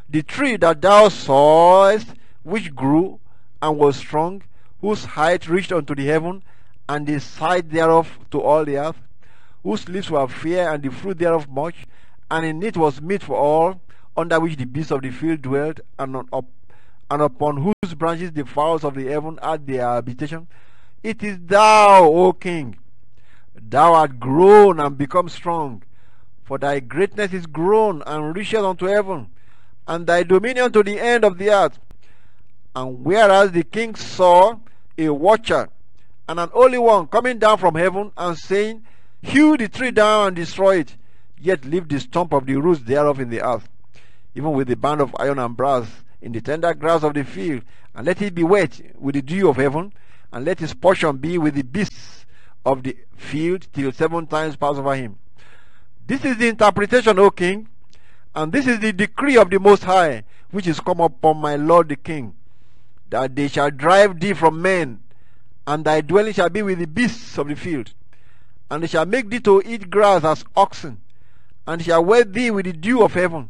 The 0.09 0.23
tree 0.23 0.57
that 0.57 0.81
thou 0.81 1.07
sawest, 1.07 2.09
which 2.43 2.75
grew 2.75 3.21
and 3.61 3.77
was 3.77 3.95
strong, 3.95 4.43
whose 4.81 5.05
height 5.05 5.47
reached 5.47 5.71
unto 5.71 5.95
the 5.95 6.05
heaven, 6.05 6.43
and 6.89 7.07
the 7.07 7.21
side 7.21 7.71
thereof 7.71 8.19
to 8.31 8.41
all 8.41 8.65
the 8.65 8.77
earth, 8.77 8.99
whose 9.63 9.87
leaves 9.87 10.11
were 10.11 10.27
fair, 10.27 10.73
and 10.73 10.83
the 10.83 10.91
fruit 10.91 11.17
thereof 11.17 11.47
much, 11.47 11.87
and 12.29 12.45
in 12.45 12.63
it 12.63 12.77
was 12.77 13.01
meat 13.01 13.23
for 13.23 13.35
all, 13.35 13.81
under 14.15 14.39
which 14.39 14.57
the 14.57 14.65
beasts 14.65 14.91
of 14.91 15.01
the 15.01 15.11
field 15.11 15.41
dwelt, 15.41 15.79
and, 15.97 16.15
up, 16.31 16.45
and 17.09 17.21
upon 17.21 17.57
whose 17.57 17.93
branches 17.93 18.31
the 18.31 18.45
fowls 18.45 18.83
of 18.83 18.95
the 18.95 19.07
heaven 19.07 19.39
had 19.41 19.65
their 19.65 19.81
habitation. 19.81 20.47
It 21.01 21.23
is 21.23 21.37
thou, 21.45 22.05
O 22.05 22.33
king. 22.33 22.77
Thou 23.55 23.93
art 23.93 24.19
grown 24.19 24.79
and 24.79 24.97
become 24.97 25.29
strong, 25.29 25.83
for 26.43 26.57
thy 26.57 26.79
greatness 26.79 27.33
is 27.33 27.45
grown 27.45 28.01
and 28.05 28.35
reacheth 28.35 28.63
unto 28.63 28.85
heaven, 28.85 29.29
and 29.87 30.07
thy 30.07 30.23
dominion 30.23 30.71
to 30.71 30.83
the 30.83 30.99
end 30.99 31.23
of 31.23 31.37
the 31.37 31.49
earth. 31.49 31.79
And 32.75 33.03
whereas 33.03 33.51
the 33.51 33.63
king 33.63 33.95
saw 33.95 34.57
a 34.97 35.09
watcher 35.09 35.69
and 36.27 36.39
an 36.39 36.49
holy 36.53 36.77
one 36.77 37.07
coming 37.07 37.37
down 37.37 37.57
from 37.57 37.75
heaven 37.75 38.11
and 38.17 38.37
saying, 38.37 38.85
Hew 39.21 39.57
the 39.57 39.69
tree 39.69 39.91
down 39.91 40.27
and 40.27 40.35
destroy 40.35 40.79
it, 40.79 40.95
yet 41.43 41.65
leave 41.65 41.89
the 41.89 41.99
stump 41.99 42.33
of 42.33 42.45
the 42.45 42.55
roots 42.55 42.81
thereof 42.81 43.19
in 43.19 43.29
the 43.29 43.41
earth, 43.41 43.67
even 44.33 44.53
with 44.53 44.67
the 44.67 44.75
band 44.75 45.01
of 45.01 45.15
iron 45.19 45.39
and 45.39 45.57
brass 45.57 45.87
in 46.21 46.31
the 46.31 46.39
tender 46.39 46.73
grass 46.73 47.03
of 47.03 47.13
the 47.13 47.23
field, 47.23 47.61
and 47.93 48.07
let 48.07 48.21
it 48.21 48.33
be 48.33 48.43
wet 48.43 48.79
with 48.97 49.15
the 49.15 49.21
dew 49.21 49.49
of 49.49 49.57
heaven, 49.57 49.91
and 50.31 50.45
let 50.45 50.59
his 50.59 50.73
portion 50.73 51.17
be 51.17 51.37
with 51.37 51.53
the 51.53 51.61
beasts 51.61 52.25
of 52.65 52.81
the 52.83 52.95
field 53.17 53.67
till 53.73 53.91
seven 53.91 54.25
times 54.25 54.55
pass 54.55 54.77
over 54.77 54.95
him. 54.95 55.17
This 56.07 56.23
is 56.23 56.37
the 56.37 56.47
interpretation, 56.47 57.19
O 57.19 57.29
king, 57.29 57.67
and 58.33 58.51
this 58.51 58.65
is 58.65 58.79
the 58.79 58.93
decree 58.93 59.37
of 59.37 59.49
the 59.49 59.59
Most 59.59 59.83
High, 59.83 60.23
which 60.51 60.67
is 60.67 60.79
come 60.79 61.01
upon 61.01 61.37
my 61.37 61.57
Lord 61.57 61.89
the 61.89 61.97
king, 61.97 62.33
that 63.09 63.35
they 63.35 63.49
shall 63.49 63.69
drive 63.69 64.19
thee 64.19 64.33
from 64.33 64.61
men, 64.61 65.01
and 65.67 65.83
thy 65.83 66.01
dwelling 66.01 66.33
shall 66.33 66.49
be 66.49 66.61
with 66.61 66.79
the 66.79 66.87
beasts 66.87 67.37
of 67.37 67.49
the 67.49 67.55
field, 67.55 67.93
and 68.71 68.81
they 68.81 68.87
shall 68.87 69.05
make 69.05 69.29
thee 69.29 69.39
to 69.41 69.61
eat 69.65 69.89
grass 69.89 70.23
as 70.23 70.45
oxen, 70.55 70.99
and 71.65 71.81
shall 71.81 72.03
wet 72.03 72.33
thee 72.33 72.51
with 72.51 72.65
the 72.65 72.73
dew 72.73 73.03
of 73.03 73.13
heaven, 73.13 73.49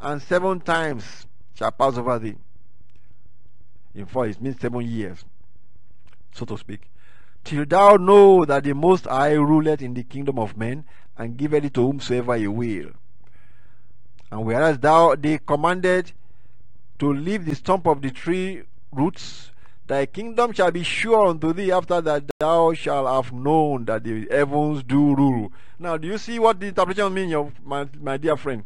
and 0.00 0.20
seven 0.22 0.60
times 0.60 1.26
shall 1.54 1.70
pass 1.70 1.96
over 1.96 2.18
thee. 2.18 2.36
In 3.94 4.06
four, 4.06 4.26
it 4.26 4.40
means 4.40 4.60
seven 4.60 4.82
years 4.82 5.24
so 6.32 6.44
to 6.46 6.56
speak, 6.58 6.82
till 7.44 7.64
thou 7.64 7.96
know 7.96 8.44
that 8.44 8.64
the 8.64 8.74
Most 8.74 9.04
High 9.06 9.32
ruleth 9.32 9.82
in 9.82 9.94
the 9.94 10.02
kingdom 10.02 10.38
of 10.38 10.56
men, 10.56 10.84
and 11.16 11.36
giveth 11.36 11.64
it 11.64 11.74
to 11.74 11.82
whomsoever 11.82 12.36
he 12.36 12.46
will. 12.46 12.90
And 14.30 14.44
whereas 14.44 14.78
thou 14.78 15.14
they 15.16 15.38
commanded 15.38 16.12
to 16.98 17.12
leave 17.12 17.44
the 17.44 17.54
stump 17.54 17.86
of 17.86 18.00
the 18.00 18.10
tree 18.10 18.62
roots, 18.92 19.49
thy 19.90 20.06
kingdom 20.06 20.52
shall 20.52 20.70
be 20.70 20.84
sure 20.84 21.26
unto 21.26 21.52
thee 21.52 21.72
after 21.72 22.00
that 22.00 22.22
thou 22.38 22.72
shalt 22.72 23.08
have 23.08 23.32
known 23.32 23.84
that 23.84 24.04
the 24.04 24.24
heavens 24.30 24.84
do 24.84 25.16
rule. 25.16 25.52
Now, 25.80 25.96
do 25.96 26.06
you 26.06 26.16
see 26.16 26.38
what 26.38 26.60
the 26.60 26.68
interpretation 26.68 27.12
means, 27.12 27.52
my, 27.64 27.88
my 28.00 28.16
dear 28.16 28.36
friend? 28.36 28.64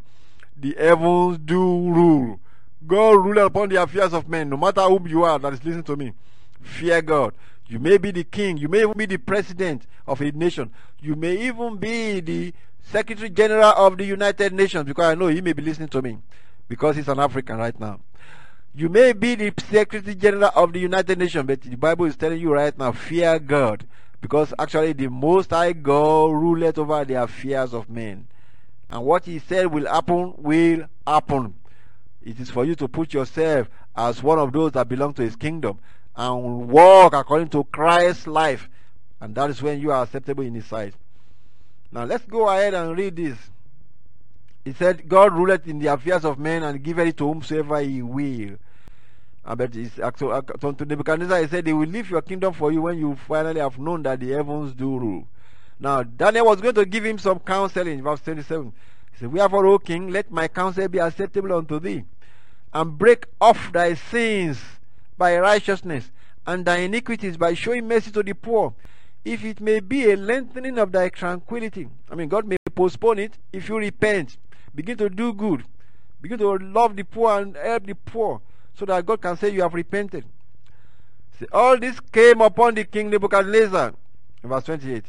The 0.55 0.75
heavens 0.77 1.39
do 1.39 1.57
rule. 1.57 2.39
God 2.85 3.13
rule 3.25 3.39
upon 3.39 3.69
the 3.69 3.81
affairs 3.81 4.13
of 4.13 4.29
men, 4.29 4.49
no 4.49 4.57
matter 4.57 4.81
who 4.81 5.01
you 5.09 5.23
are 5.23 5.39
that 5.39 5.53
is 5.53 5.63
listening 5.63 5.83
to 5.85 5.95
me. 5.95 6.13
Fear 6.61 7.01
God. 7.01 7.33
You 7.67 7.79
may 7.79 7.97
be 7.97 8.11
the 8.11 8.23
king. 8.23 8.57
You 8.57 8.67
may 8.67 8.81
even 8.81 8.93
be 8.95 9.07
the 9.07 9.17
president 9.17 9.87
of 10.05 10.21
a 10.21 10.31
nation. 10.31 10.69
You 11.01 11.15
may 11.15 11.35
even 11.47 11.77
be 11.77 12.19
the 12.19 12.53
secretary 12.83 13.31
general 13.31 13.73
of 13.75 13.97
the 13.97 14.05
United 14.05 14.53
Nations 14.53 14.83
because 14.83 15.05
I 15.05 15.15
know 15.15 15.27
he 15.27 15.41
may 15.41 15.53
be 15.53 15.63
listening 15.63 15.89
to 15.89 16.03
me 16.03 16.19
because 16.67 16.97
he's 16.97 17.07
an 17.07 17.19
African 17.19 17.57
right 17.57 17.79
now. 17.79 17.99
You 18.77 18.89
may 18.89 19.13
be 19.13 19.35
the 19.35 19.53
secretary 19.69 20.15
general 20.15 20.51
of 20.53 20.73
the 20.73 20.79
United 20.79 21.17
Nations, 21.17 21.47
but 21.47 21.61
the 21.61 21.77
Bible 21.77 22.07
is 22.07 22.17
telling 22.17 22.41
you 22.41 22.53
right 22.53 22.77
now, 22.77 22.91
fear 22.91 23.39
God. 23.39 23.87
Because 24.19 24.53
actually, 24.59 24.91
the 24.91 25.07
Most 25.07 25.51
High 25.51 25.71
God 25.71 26.33
ruleth 26.33 26.77
over 26.77 27.05
the 27.05 27.23
affairs 27.23 27.73
of 27.73 27.89
men. 27.89 28.27
And 28.89 29.05
what 29.05 29.23
He 29.23 29.39
said 29.39 29.67
will 29.67 29.87
happen, 29.87 30.33
will 30.37 30.87
happen. 31.07 31.53
It 32.21 32.37
is 32.39 32.49
for 32.49 32.65
you 32.65 32.75
to 32.75 32.89
put 32.89 33.13
yourself 33.13 33.69
as 33.95 34.21
one 34.21 34.39
of 34.39 34.51
those 34.51 34.73
that 34.73 34.89
belong 34.89 35.13
to 35.13 35.21
His 35.21 35.37
kingdom 35.37 35.79
and 36.13 36.67
walk 36.67 37.13
according 37.13 37.49
to 37.49 37.63
Christ's 37.65 38.27
life. 38.27 38.67
And 39.21 39.33
that 39.35 39.51
is 39.51 39.61
when 39.61 39.79
you 39.79 39.91
are 39.91 40.03
acceptable 40.03 40.43
in 40.43 40.53
His 40.53 40.65
sight. 40.65 40.95
Now 41.93 42.03
let's 42.03 42.25
go 42.25 42.49
ahead 42.49 42.73
and 42.73 42.97
read 42.97 43.15
this. 43.15 43.37
He 44.65 44.73
said, 44.73 45.07
God 45.07 45.31
ruleth 45.33 45.65
in 45.65 45.79
the 45.79 45.87
affairs 45.87 46.25
of 46.25 46.39
men 46.39 46.63
and 46.63 46.83
giveth 46.83 47.07
it 47.07 47.17
to 47.17 47.27
whomsoever 47.27 47.79
he 47.79 48.01
will. 48.01 48.57
But 49.45 49.75
it's 49.75 49.99
actually, 49.99 50.41
to 50.41 50.85
Nebuchadnezzar, 50.85 51.41
he 51.41 51.47
said, 51.47 51.65
They 51.65 51.73
will 51.73 51.87
leave 51.87 52.09
your 52.09 52.23
kingdom 52.23 52.53
for 52.53 52.71
you 52.71 52.81
when 52.81 52.97
you 52.97 53.15
finally 53.27 53.59
have 53.61 53.77
known 53.77 54.01
that 54.03 54.19
the 54.19 54.31
heavens 54.31 54.73
do 54.73 54.97
rule. 54.97 55.27
Now, 55.79 56.01
Daniel 56.01 56.47
was 56.47 56.61
going 56.61 56.73
to 56.75 56.85
give 56.85 57.05
him 57.05 57.19
some 57.19 57.39
counsel 57.39 57.85
in 57.85 58.01
verse 58.01 58.21
27. 58.21 58.73
He 59.11 59.17
said, 59.19 59.31
"We 59.31 59.39
Wherefore, 59.39 59.67
O 59.67 59.77
king, 59.77 60.09
let 60.09 60.31
my 60.31 60.47
counsel 60.47 60.87
be 60.87 60.99
acceptable 60.99 61.53
unto 61.53 61.79
thee, 61.79 62.05
and 62.73 62.97
break 62.97 63.27
off 63.39 63.71
thy 63.71 63.93
sins 63.93 64.59
by 65.17 65.37
righteousness, 65.37 66.11
and 66.47 66.65
thy 66.65 66.77
iniquities 66.77 67.37
by 67.37 67.53
showing 67.53 67.87
mercy 67.87 68.11
to 68.11 68.23
the 68.23 68.33
poor, 68.33 68.73
if 69.23 69.43
it 69.43 69.61
may 69.61 69.79
be 69.79 70.11
a 70.11 70.17
lengthening 70.17 70.79
of 70.79 70.91
thy 70.91 71.09
tranquility. 71.09 71.87
I 72.09 72.15
mean, 72.15 72.29
God 72.29 72.47
may 72.47 72.57
postpone 72.73 73.19
it 73.19 73.37
if 73.53 73.69
you 73.69 73.77
repent, 73.77 74.37
begin 74.73 74.97
to 74.97 75.09
do 75.09 75.33
good, 75.33 75.65
begin 76.21 76.39
to 76.39 76.57
love 76.57 76.95
the 76.95 77.03
poor 77.03 77.41
and 77.41 77.55
help 77.55 77.85
the 77.85 77.95
poor, 77.95 78.41
so 78.77 78.85
that 78.85 79.05
God 79.05 79.21
can 79.21 79.37
say 79.37 79.49
you 79.49 79.61
have 79.61 79.73
repented. 79.73 80.25
See, 81.39 81.45
all 81.51 81.77
this 81.77 81.99
came 82.11 82.41
upon 82.41 82.75
the 82.75 82.83
king 82.85 83.09
Nebuchadnezzar, 83.09 83.93
verse 84.43 84.63
28. 84.63 85.03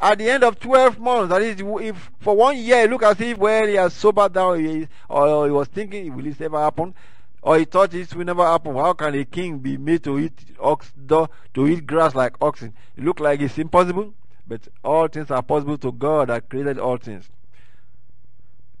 at 0.00 0.18
the 0.18 0.30
end 0.30 0.44
of 0.44 0.58
12 0.60 0.98
months, 0.98 1.30
that 1.30 1.42
is, 1.42 1.60
if 1.60 2.10
for 2.20 2.36
one 2.36 2.56
year, 2.56 2.86
look 2.86 3.02
as 3.02 3.20
if, 3.20 3.36
well, 3.38 3.66
he 3.66 3.74
has 3.74 3.92
sobered 3.92 4.32
down, 4.32 4.88
or 5.08 5.46
he 5.46 5.52
was 5.52 5.68
thinking, 5.68 6.14
will 6.14 6.24
this 6.24 6.40
ever 6.40 6.58
happen? 6.60 6.94
Or 7.42 7.58
he 7.58 7.64
thought 7.64 7.90
this 7.90 8.14
will 8.14 8.24
never 8.24 8.44
happen. 8.44 8.74
How 8.74 8.92
can 8.92 9.14
a 9.14 9.24
king 9.24 9.58
be 9.58 9.76
made 9.76 10.04
to 10.04 10.18
eat 10.18 10.32
ox, 10.60 10.92
to 11.08 11.28
eat 11.66 11.86
grass 11.86 12.14
like 12.14 12.34
oxen? 12.40 12.74
It 12.96 13.04
looked 13.04 13.20
like 13.20 13.40
it's 13.40 13.58
impossible, 13.58 14.14
but 14.46 14.68
all 14.84 15.08
things 15.08 15.30
are 15.30 15.42
possible 15.42 15.78
to 15.78 15.92
God 15.92 16.28
that 16.28 16.48
created 16.48 16.78
all 16.78 16.96
things. 16.96 17.28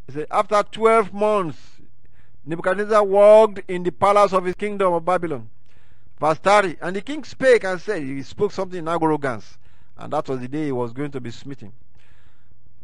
He 0.06 0.12
said, 0.14 0.26
after 0.30 0.62
12 0.62 1.12
months, 1.12 1.58
Nebuchadnezzar 2.48 3.04
walked 3.04 3.60
in 3.68 3.82
the 3.82 3.92
palace 3.92 4.32
of 4.32 4.44
his 4.44 4.54
kingdom 4.54 4.94
of 4.94 5.04
Babylon. 5.04 5.48
Verse 6.18 6.38
30, 6.38 6.78
and 6.80 6.96
the 6.96 7.00
king 7.00 7.22
spake 7.22 7.62
and 7.62 7.80
said, 7.80 8.02
he 8.02 8.22
spoke 8.22 8.50
something 8.50 8.80
in 8.80 8.88
arrogance 8.88 9.58
and 9.98 10.12
that 10.12 10.28
was 10.28 10.40
the 10.40 10.48
day 10.48 10.66
he 10.66 10.72
was 10.72 10.92
going 10.92 11.10
to 11.10 11.20
be 11.20 11.30
smitten. 11.30 11.72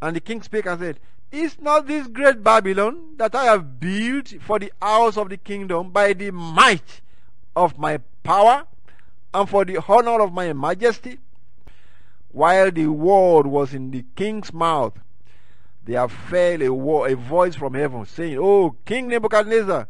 And 0.01 0.15
the 0.15 0.19
king 0.19 0.41
spake 0.41 0.65
and 0.65 0.79
said, 0.79 0.99
Is 1.31 1.59
not 1.59 1.87
this 1.87 2.07
great 2.07 2.43
Babylon 2.43 3.15
that 3.17 3.33
I 3.33 3.45
have 3.45 3.79
built 3.79 4.33
for 4.41 4.59
the 4.59 4.71
house 4.81 5.17
of 5.17 5.29
the 5.29 5.37
kingdom 5.37 5.91
by 5.91 6.13
the 6.13 6.31
might 6.31 7.01
of 7.55 7.79
my 7.79 7.99
power 8.23 8.65
and 9.33 9.49
for 9.49 9.63
the 9.63 9.81
honor 9.87 10.21
of 10.21 10.33
my 10.33 10.51
majesty? 10.53 11.19
While 12.31 12.69
the 12.69 12.87
word 12.87 13.47
was 13.47 13.73
in 13.73 13.91
the 13.91 14.03
king's 14.15 14.53
mouth, 14.53 14.99
there 15.85 16.07
fell 16.07 16.61
a, 16.61 17.11
a 17.11 17.15
voice 17.15 17.55
from 17.55 17.73
heaven 17.73 18.05
saying, 18.05 18.37
O 18.39 18.75
King 18.85 19.07
Nebuchadnezzar, 19.07 19.87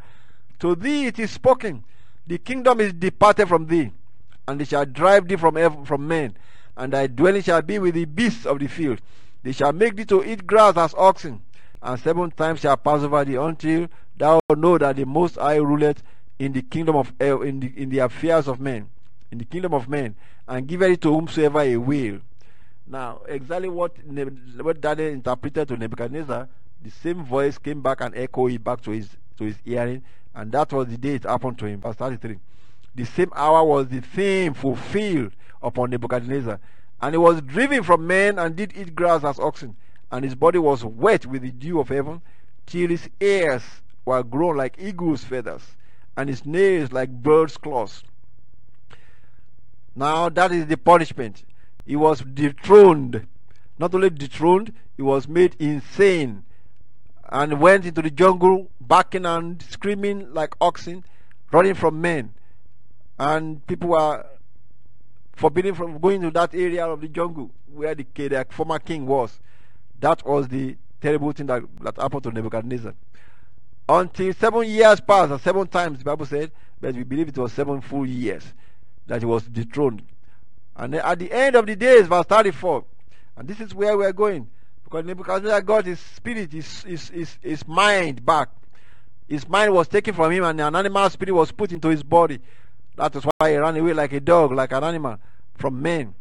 to 0.60 0.76
thee 0.76 1.08
it 1.08 1.20
is 1.20 1.32
spoken, 1.32 1.84
the 2.28 2.38
kingdom 2.38 2.80
is 2.80 2.94
departed 2.94 3.48
from 3.48 3.68
thee, 3.68 3.92
and 4.48 4.60
they 4.60 4.66
shall 4.66 4.86
drive 4.86 5.28
thee 5.28 5.36
from, 5.36 5.56
heaven, 5.56 5.86
from 5.86 6.08
men 6.08 6.36
and 6.78 6.94
thy 6.94 7.08
dwelling 7.08 7.42
shall 7.42 7.62
be 7.62 7.80
with 7.80 7.96
the 7.96 8.06
beasts 8.06 8.46
of 8.46 8.60
the 8.60 8.68
field. 8.68 9.00
They 9.44 9.52
shall 9.52 9.72
make 9.72 9.96
thee 9.96 10.06
to 10.06 10.24
eat 10.24 10.48
grass 10.48 10.78
as 10.78 10.94
oxen, 10.96 11.42
and 11.82 12.00
seven 12.00 12.32
times 12.32 12.62
shall 12.62 12.78
pass 12.78 13.02
over 13.04 13.24
thee 13.24 13.36
until 13.36 13.88
thou 14.18 14.40
know 14.56 14.78
that 14.78 14.96
the 14.96 15.06
Most 15.06 15.36
High 15.36 15.58
ruleth 15.58 16.02
in 16.40 16.54
the 16.54 16.62
kingdom 16.62 16.96
of 16.96 17.14
in 17.20 17.60
the, 17.60 17.72
in 17.76 17.90
the 17.90 18.00
affairs 18.00 18.48
of 18.48 18.60
men, 18.60 18.90
in 19.32 19.38
the 19.38 19.46
kingdom 19.46 19.74
of 19.74 19.88
men, 19.88 20.16
and 20.48 20.68
giveth 20.68 20.92
it 20.92 21.02
to 21.02 21.14
whomsoever 21.14 21.64
he 21.64 21.78
will. 21.78 22.20
Now, 22.88 23.21
exactly 23.28 23.69
what 23.69 23.98
what 24.62 24.80
Daniel 24.80 25.10
interpreted 25.10 25.67
to 25.69 25.78
Nebuchadnezzar, 25.78 26.48
the 26.84 26.91
same 26.91 27.24
voice 27.24 27.58
came 27.58 27.82
back 27.82 28.02
and 28.02 28.15
echoed 28.15 28.63
back 28.63 28.82
to 28.82 28.91
his 28.91 29.10
to 29.38 29.45
his 29.45 29.58
hearing, 29.65 30.04
and 30.36 30.52
that 30.52 30.71
was 30.71 30.88
the 30.88 30.98
day 30.98 31.15
it 31.15 31.24
happened 31.24 31.58
to 31.60 31.65
him. 31.65 31.82
Verse 31.82 31.95
33. 31.95 32.39
The 32.93 33.06
same 33.06 33.32
hour 33.36 33.63
was 33.63 33.88
the 33.88 34.02
theme 34.02 34.54
fulfilled 34.54 35.34
upon 35.62 35.89
Nebuchadnezzar. 35.89 36.60
And 37.02 37.13
he 37.13 37.17
was 37.17 37.41
driven 37.41 37.84
from 37.84 38.08
men 38.08 38.39
and 38.39 38.56
did 38.56 38.76
eat 38.78 38.95
grass 38.95 39.24
as 39.24 39.39
oxen, 39.39 39.76
and 40.12 40.24
his 40.24 40.36
body 40.36 40.60
was 40.60 40.86
wet 40.86 41.26
with 41.26 41.41
the 41.41 41.52
dew 41.52 41.80
of 41.80 41.89
heaven, 41.89 42.21
till 42.65 42.89
his 42.89 43.10
ears 43.19 43.63
were 44.06 44.24
grown 44.24 44.56
like 44.56 44.78
eagle's 44.80 45.24
feathers, 45.24 45.76
and 46.15 46.30
his 46.30 46.45
nails 46.45 46.91
like 46.91 47.10
bird's 47.10 47.58
claws. 47.58 48.04
Now 49.95 50.30
that 50.30 50.52
is 50.52 50.67
the 50.67 50.78
punishment. 50.78 51.43
He 51.86 51.95
was 51.95 52.21
dethroned. 52.21 53.28
Not 53.78 53.93
only 53.93 54.10
dethroned, 54.10 54.74
he 54.95 55.02
was 55.02 55.28
made 55.28 55.56
insane 55.60 56.43
and 57.30 57.60
went 57.60 57.86
into 57.86 58.02
the 58.02 58.12
jungle, 58.12 58.69
barking 58.80 59.26
and 59.26 59.62
screaming 59.62 60.34
like 60.34 60.56
oxen, 60.62 61.04
running 61.52 61.74
from 61.74 62.02
men. 62.02 62.34
And 63.19 63.65
people 63.67 63.89
were 63.89 64.26
forbidden 65.36 65.76
from 65.76 66.00
going 66.00 66.21
to 66.21 66.32
that 66.32 66.54
area 66.54 66.86
of 66.86 67.02
the 67.02 67.08
jungle 67.08 67.52
where 67.74 67.93
the, 67.93 68.06
the 68.15 68.45
former 68.50 68.80
king 68.80 69.06
was. 69.06 69.39
That 70.00 70.26
was 70.26 70.48
the 70.48 70.78
terrible 71.02 71.32
thing 71.32 71.48
that, 71.48 71.63
that 71.82 71.98
happened 71.98 72.24
to 72.24 72.32
Nebuchadnezzar. 72.32 72.93
Until 73.88 74.34
seven 74.34 74.67
years 74.67 75.00
passed, 75.00 75.32
and 75.32 75.41
seven 75.41 75.67
times 75.67 76.00
the 76.00 76.06
Bible 76.06 76.26
said, 76.26 76.52
but 76.82 76.95
we 76.95 77.04
believe 77.04 77.30
it 77.30 77.38
was 77.38 77.54
seven 77.54 77.82
full 77.82 78.06
years 78.06 78.43
that 79.08 79.21
he 79.21 79.26
was 79.26 79.43
dethroned. 79.43 80.02
And 80.76 80.96
at 80.96 81.20
the 81.20 81.32
end 81.32 81.56
of 81.56 81.66
the 81.66 81.76
days, 81.76 82.08
verse 82.08 82.26
34, 82.26 82.84
and 83.38 83.48
this 83.48 83.60
is 83.60 83.74
where 83.74 83.98
we 83.98 84.06
are 84.06 84.14
going, 84.14 84.50
because 84.84 85.06
Nebuchadnezzar 85.06 85.62
got 85.62 85.86
his 85.86 86.00
spirit, 86.00 86.52
his, 86.52 86.84
his, 86.84 87.10
his, 87.10 87.38
his 87.42 87.68
mind 87.68 88.26
back. 88.26 88.50
His 89.28 89.48
mind 89.48 89.74
was 89.74 89.88
taken 89.88 90.14
from 90.14 90.32
him, 90.32 90.44
and 90.44 90.62
an 90.62 90.76
animal 90.76 91.10
spirit 91.10 91.34
was 91.34 91.52
put 91.52 91.72
into 91.72 91.88
his 91.88 92.04
body. 92.04 92.40
That 92.96 93.16
is 93.16 93.24
why 93.38 93.52
he 93.52 93.58
ran 93.58 93.76
away 93.78 93.94
like 93.94 94.14
a 94.14 94.20
dog, 94.20 94.52
like 94.52 94.72
an 94.72 94.84
animal, 94.84 95.18
from 95.56 95.82
men. 95.82 96.14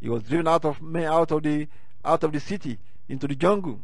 He 0.00 0.08
was 0.08 0.22
driven 0.22 0.48
out 0.48 0.64
of 0.64 0.80
men, 0.80 1.04
out 1.04 1.30
of 1.32 1.42
the 1.42 1.68
out 2.04 2.22
of 2.22 2.32
the 2.32 2.40
city 2.40 2.78
into 3.08 3.26
the 3.26 3.34
jungle. 3.34 3.80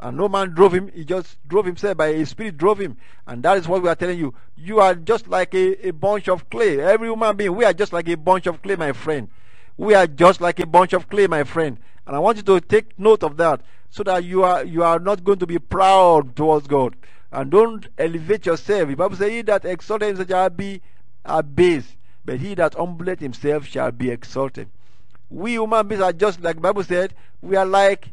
And 0.00 0.16
no 0.16 0.28
man 0.28 0.50
drove 0.50 0.74
him, 0.74 0.90
he 0.92 1.04
just 1.04 1.38
drove 1.46 1.64
himself 1.64 1.96
by 1.96 2.12
his 2.12 2.28
spirit 2.30 2.58
drove 2.58 2.80
him. 2.80 2.96
And 3.26 3.42
that 3.44 3.56
is 3.58 3.68
what 3.68 3.82
we 3.82 3.88
are 3.88 3.94
telling 3.94 4.18
you. 4.18 4.34
You 4.56 4.80
are 4.80 4.94
just 4.94 5.28
like 5.28 5.54
a, 5.54 5.88
a 5.88 5.92
bunch 5.92 6.28
of 6.28 6.50
clay. 6.50 6.80
Every 6.80 7.08
human 7.08 7.36
being, 7.36 7.54
we 7.54 7.64
are 7.64 7.72
just 7.72 7.92
like 7.92 8.08
a 8.08 8.16
bunch 8.16 8.46
of 8.46 8.60
clay, 8.60 8.76
my 8.76 8.92
friend. 8.92 9.28
We 9.76 9.94
are 9.94 10.06
just 10.06 10.40
like 10.40 10.60
a 10.60 10.66
bunch 10.66 10.92
of 10.92 11.08
clay, 11.08 11.26
my 11.26 11.44
friend. 11.44 11.78
And 12.06 12.14
I 12.14 12.18
want 12.18 12.36
you 12.36 12.42
to 12.44 12.60
take 12.60 12.98
note 12.98 13.22
of 13.22 13.36
that 13.38 13.60
so 13.90 14.02
that 14.04 14.24
you 14.24 14.42
are 14.42 14.64
you 14.64 14.82
are 14.82 14.98
not 14.98 15.24
going 15.24 15.38
to 15.38 15.46
be 15.46 15.58
proud 15.58 16.36
towards 16.36 16.66
God. 16.66 16.96
And 17.32 17.50
don't 17.50 17.86
elevate 17.98 18.46
yourself. 18.46 18.88
The 18.88 18.94
Bible 18.94 19.16
says, 19.16 19.30
He 19.30 19.42
that 19.42 19.64
exalted 19.64 20.08
himself 20.08 20.28
shall 20.28 20.50
be 20.50 20.80
are 21.24 21.42
base, 21.42 21.96
but 22.24 22.38
he 22.38 22.54
that 22.54 22.74
humbleth 22.74 23.20
himself 23.20 23.66
shall 23.66 23.90
be 23.90 24.10
exalted. 24.10 24.68
We 25.30 25.52
human 25.52 25.88
beings 25.88 26.02
are 26.02 26.12
just 26.12 26.40
like 26.42 26.56
the 26.56 26.60
Bible 26.62 26.84
said, 26.84 27.14
we 27.40 27.56
are 27.56 27.66
like 27.66 28.08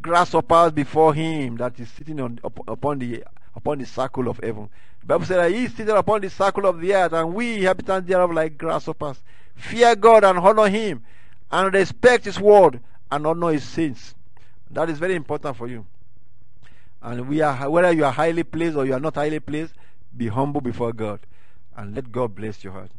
grasshoppers 0.00 0.72
before 0.72 1.14
him 1.14 1.56
that 1.58 1.78
is 1.78 1.88
sitting 1.90 2.20
on 2.20 2.40
upon 2.44 2.98
the 2.98 3.24
upon 3.54 3.78
the 3.78 3.86
circle 3.86 4.28
of 4.28 4.38
heaven. 4.38 4.68
The 5.00 5.06
Bible 5.06 5.26
said 5.26 5.38
that 5.38 5.50
he 5.50 5.64
is 5.64 5.72
seated 5.72 5.96
upon 5.96 6.22
the 6.22 6.30
circle 6.30 6.66
of 6.66 6.80
the 6.80 6.94
earth, 6.94 7.12
and 7.12 7.34
we 7.34 7.56
inhabitants 7.56 8.08
thereof 8.08 8.32
like 8.32 8.58
grasshoppers. 8.58 9.22
Fear 9.54 9.96
God 9.96 10.24
and 10.24 10.38
honor 10.38 10.68
him, 10.68 11.02
and 11.50 11.72
respect 11.72 12.24
his 12.24 12.40
word 12.40 12.80
and 13.10 13.26
honor 13.26 13.52
his 13.52 13.64
saints. 13.64 14.14
That 14.70 14.90
is 14.90 14.98
very 14.98 15.14
important 15.14 15.56
for 15.56 15.68
you. 15.68 15.86
And 17.02 17.28
we 17.28 17.40
are 17.40 17.70
whether 17.70 17.92
you 17.92 18.04
are 18.04 18.12
highly 18.12 18.42
placed 18.42 18.76
or 18.76 18.86
you 18.86 18.94
are 18.94 19.00
not 19.00 19.14
highly 19.14 19.40
placed, 19.40 19.74
be 20.16 20.28
humble 20.28 20.60
before 20.60 20.92
God 20.92 21.20
and 21.76 21.94
let 21.94 22.10
God 22.12 22.34
bless 22.34 22.62
your 22.64 22.72
heart. 22.72 22.90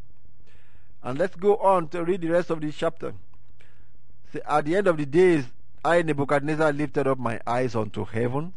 And 1.03 1.19
let's 1.19 1.35
go 1.35 1.57
on 1.57 1.89
to 1.89 2.03
read 2.03 2.21
the 2.21 2.29
rest 2.29 2.49
of 2.49 2.61
this 2.61 2.75
chapter. 2.75 3.13
See, 4.33 4.39
at 4.47 4.65
the 4.65 4.75
end 4.75 4.87
of 4.87 4.97
the 4.97 5.05
days, 5.05 5.45
I, 5.83 6.01
Nebuchadnezzar, 6.01 6.73
lifted 6.73 7.07
up 7.07 7.19
my 7.19 7.39
eyes 7.45 7.75
unto 7.75 8.05
heaven, 8.05 8.53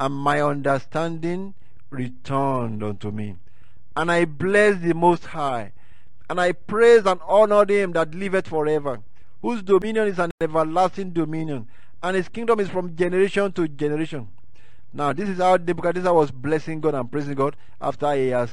and 0.00 0.14
my 0.14 0.40
understanding 0.40 1.54
returned 1.90 2.82
unto 2.82 3.10
me. 3.10 3.36
And 3.94 4.10
I 4.10 4.24
blessed 4.24 4.82
the 4.82 4.94
Most 4.94 5.26
High, 5.26 5.72
and 6.28 6.40
I 6.40 6.52
praised 6.52 7.06
and 7.06 7.20
honored 7.26 7.70
him 7.70 7.92
that 7.92 8.14
liveth 8.14 8.48
forever, 8.48 9.00
whose 9.40 9.62
dominion 9.62 10.08
is 10.08 10.18
an 10.18 10.30
everlasting 10.40 11.12
dominion, 11.12 11.68
and 12.02 12.16
his 12.16 12.28
kingdom 12.28 12.60
is 12.60 12.68
from 12.68 12.96
generation 12.96 13.52
to 13.52 13.68
generation. 13.68 14.28
Now, 14.92 15.12
this 15.12 15.28
is 15.28 15.38
how 15.38 15.56
Nebuchadnezzar 15.56 16.12
was 16.12 16.30
blessing 16.30 16.80
God 16.80 16.94
and 16.94 17.10
praising 17.10 17.34
God 17.34 17.56
after 17.80 18.14
he 18.14 18.28
has 18.28 18.50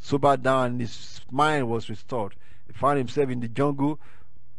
sobered 0.00 0.42
down 0.42 0.66
and 0.66 0.80
his 0.80 1.20
mind 1.30 1.68
was 1.68 1.88
restored. 1.88 2.36
He 2.66 2.72
found 2.72 2.98
himself 2.98 3.28
in 3.30 3.40
the 3.40 3.48
jungle 3.48 3.98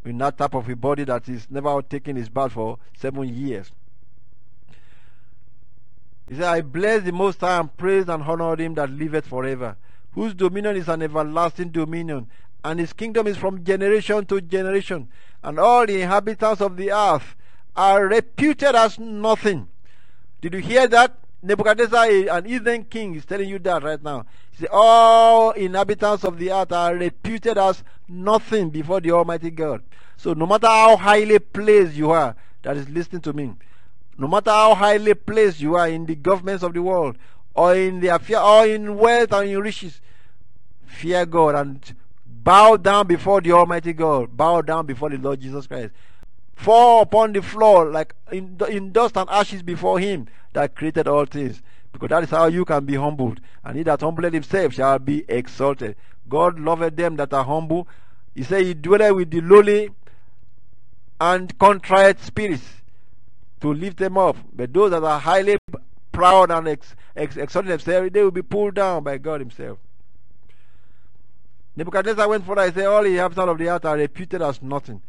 in 0.03 0.17
that 0.17 0.37
type 0.37 0.53
of 0.53 0.67
a 0.67 0.75
body 0.75 1.03
that 1.05 1.29
is 1.29 1.47
never 1.49 1.81
taken 1.81 2.15
his 2.15 2.29
bath 2.29 2.53
for 2.53 2.77
seven 2.97 3.33
years. 3.33 3.71
He 6.27 6.35
said, 6.35 6.43
I 6.45 6.61
bless 6.61 7.03
the 7.03 7.11
Most 7.11 7.41
High 7.41 7.59
and 7.59 7.75
praise 7.75 8.07
and 8.07 8.23
honor 8.23 8.55
him 8.55 8.73
that 8.75 8.89
liveth 8.89 9.27
forever, 9.27 9.75
whose 10.13 10.33
dominion 10.33 10.75
is 10.75 10.87
an 10.89 11.01
everlasting 11.01 11.69
dominion, 11.69 12.27
and 12.63 12.79
his 12.79 12.93
kingdom 12.93 13.27
is 13.27 13.37
from 13.37 13.63
generation 13.63 14.25
to 14.27 14.41
generation, 14.41 15.09
and 15.43 15.59
all 15.59 15.85
the 15.85 16.01
inhabitants 16.01 16.61
of 16.61 16.77
the 16.77 16.91
earth 16.91 17.35
are 17.75 18.05
reputed 18.05 18.75
as 18.75 18.99
nothing. 18.99 19.67
Did 20.41 20.53
you 20.53 20.59
hear 20.59 20.87
that? 20.87 21.17
Nebuchadnezzar, 21.43 22.05
an 22.29 22.45
heathen 22.45 22.83
king, 22.83 23.15
is 23.15 23.25
telling 23.25 23.49
you 23.49 23.57
that 23.59 23.81
right 23.81 24.01
now. 24.03 24.25
He 24.51 24.57
said, 24.57 24.69
All 24.71 25.51
inhabitants 25.51 26.23
of 26.23 26.37
the 26.37 26.51
earth 26.51 26.71
are 26.71 26.93
reputed 26.93 27.57
as 27.57 27.83
nothing 28.07 28.69
before 28.69 29.01
the 29.01 29.11
Almighty 29.11 29.49
God. 29.49 29.81
So, 30.17 30.33
no 30.33 30.45
matter 30.45 30.67
how 30.67 30.97
highly 30.97 31.39
placed 31.39 31.95
you 31.95 32.11
are, 32.11 32.35
that 32.61 32.77
is 32.77 32.87
listening 32.89 33.21
to 33.23 33.33
me, 33.33 33.55
no 34.19 34.27
matter 34.27 34.51
how 34.51 34.75
highly 34.75 35.15
placed 35.15 35.59
you 35.59 35.75
are 35.75 35.89
in 35.89 36.05
the 36.05 36.13
governments 36.13 36.63
of 36.63 36.75
the 36.75 36.81
world, 36.83 37.17
or 37.55 37.75
in 37.75 38.01
the 38.01 38.09
affair, 38.09 38.39
or 38.39 38.67
in 38.67 38.97
wealth 38.97 39.33
or 39.33 39.43
in 39.43 39.59
riches, 39.59 39.99
fear 40.85 41.25
God 41.25 41.55
and 41.55 41.95
bow 42.43 42.77
down 42.77 43.07
before 43.07 43.41
the 43.41 43.51
Almighty 43.51 43.93
God, 43.93 44.35
bow 44.35 44.61
down 44.61 44.85
before 44.85 45.09
the 45.09 45.17
Lord 45.17 45.39
Jesus 45.41 45.67
Christ 45.67 45.91
fall 46.61 47.01
upon 47.01 47.33
the 47.33 47.41
floor 47.41 47.89
like 47.89 48.13
in, 48.31 48.55
in 48.69 48.91
dust 48.91 49.17
and 49.17 49.27
ashes 49.29 49.63
before 49.63 49.99
him 49.99 50.27
that 50.53 50.75
created 50.75 51.07
all 51.07 51.25
things. 51.25 51.61
Because 51.91 52.09
that 52.09 52.23
is 52.23 52.29
how 52.29 52.45
you 52.45 52.63
can 52.65 52.85
be 52.85 52.95
humbled. 52.95 53.41
And 53.65 53.77
he 53.77 53.83
that 53.83 54.01
humbled 54.01 54.33
himself 54.33 54.73
shall 54.73 54.99
be 54.99 55.25
exalted. 55.27 55.95
God 56.29 56.59
loveth 56.59 56.95
them 56.95 57.15
that 57.17 57.33
are 57.33 57.43
humble. 57.43 57.87
He 58.35 58.43
said 58.43 58.63
he 58.63 58.73
dwelleth 58.73 59.15
with 59.15 59.31
the 59.31 59.41
lowly 59.41 59.89
and 61.19 61.57
contrite 61.59 62.19
spirits. 62.19 62.63
to 63.61 63.73
lift 63.73 63.97
them 63.97 64.17
up. 64.17 64.37
But 64.53 64.73
those 64.73 64.91
that 64.91 65.03
are 65.03 65.19
highly 65.19 65.57
proud 66.11 66.49
and 66.51 66.67
ex- 66.67 66.95
ex- 67.15 67.37
exalting 67.37 67.69
themselves, 67.69 68.11
they 68.11 68.23
will 68.23 68.31
be 68.31 68.41
pulled 68.41 68.75
down 68.75 69.03
by 69.03 69.17
God 69.17 69.39
Himself. 69.39 69.77
Nebuchadnezzar 71.75 72.27
went 72.27 72.45
further 72.45 72.61
and 72.61 72.73
said, 72.73 72.85
All 72.85 73.03
the 73.03 73.09
inhabitants 73.09 73.49
of 73.51 73.57
the 73.57 73.69
earth 73.69 73.85
are 73.85 73.97
reputed 73.97 74.41
as 74.41 74.61
nothing. 74.61 75.01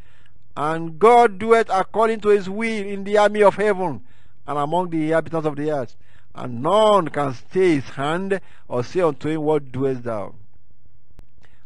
And 0.57 0.98
God 0.98 1.38
doeth 1.38 1.68
according 1.70 2.20
to 2.20 2.29
his 2.29 2.48
will 2.48 2.87
in 2.87 3.05
the 3.05 3.18
army 3.18 3.42
of 3.42 3.57
heaven 3.57 4.03
and 4.46 4.59
among 4.59 4.90
the 4.90 5.03
inhabitants 5.05 5.46
of 5.46 5.57
the 5.57 5.70
earth. 5.70 5.96
And 6.35 6.62
none 6.62 7.09
can 7.09 7.35
stay 7.35 7.77
his 7.77 7.88
hand 7.90 8.40
or 8.68 8.85
say 8.85 9.01
unto 9.01 9.29
him, 9.29 9.42
What 9.42 9.72
doest 9.72 10.05
thou? 10.05 10.35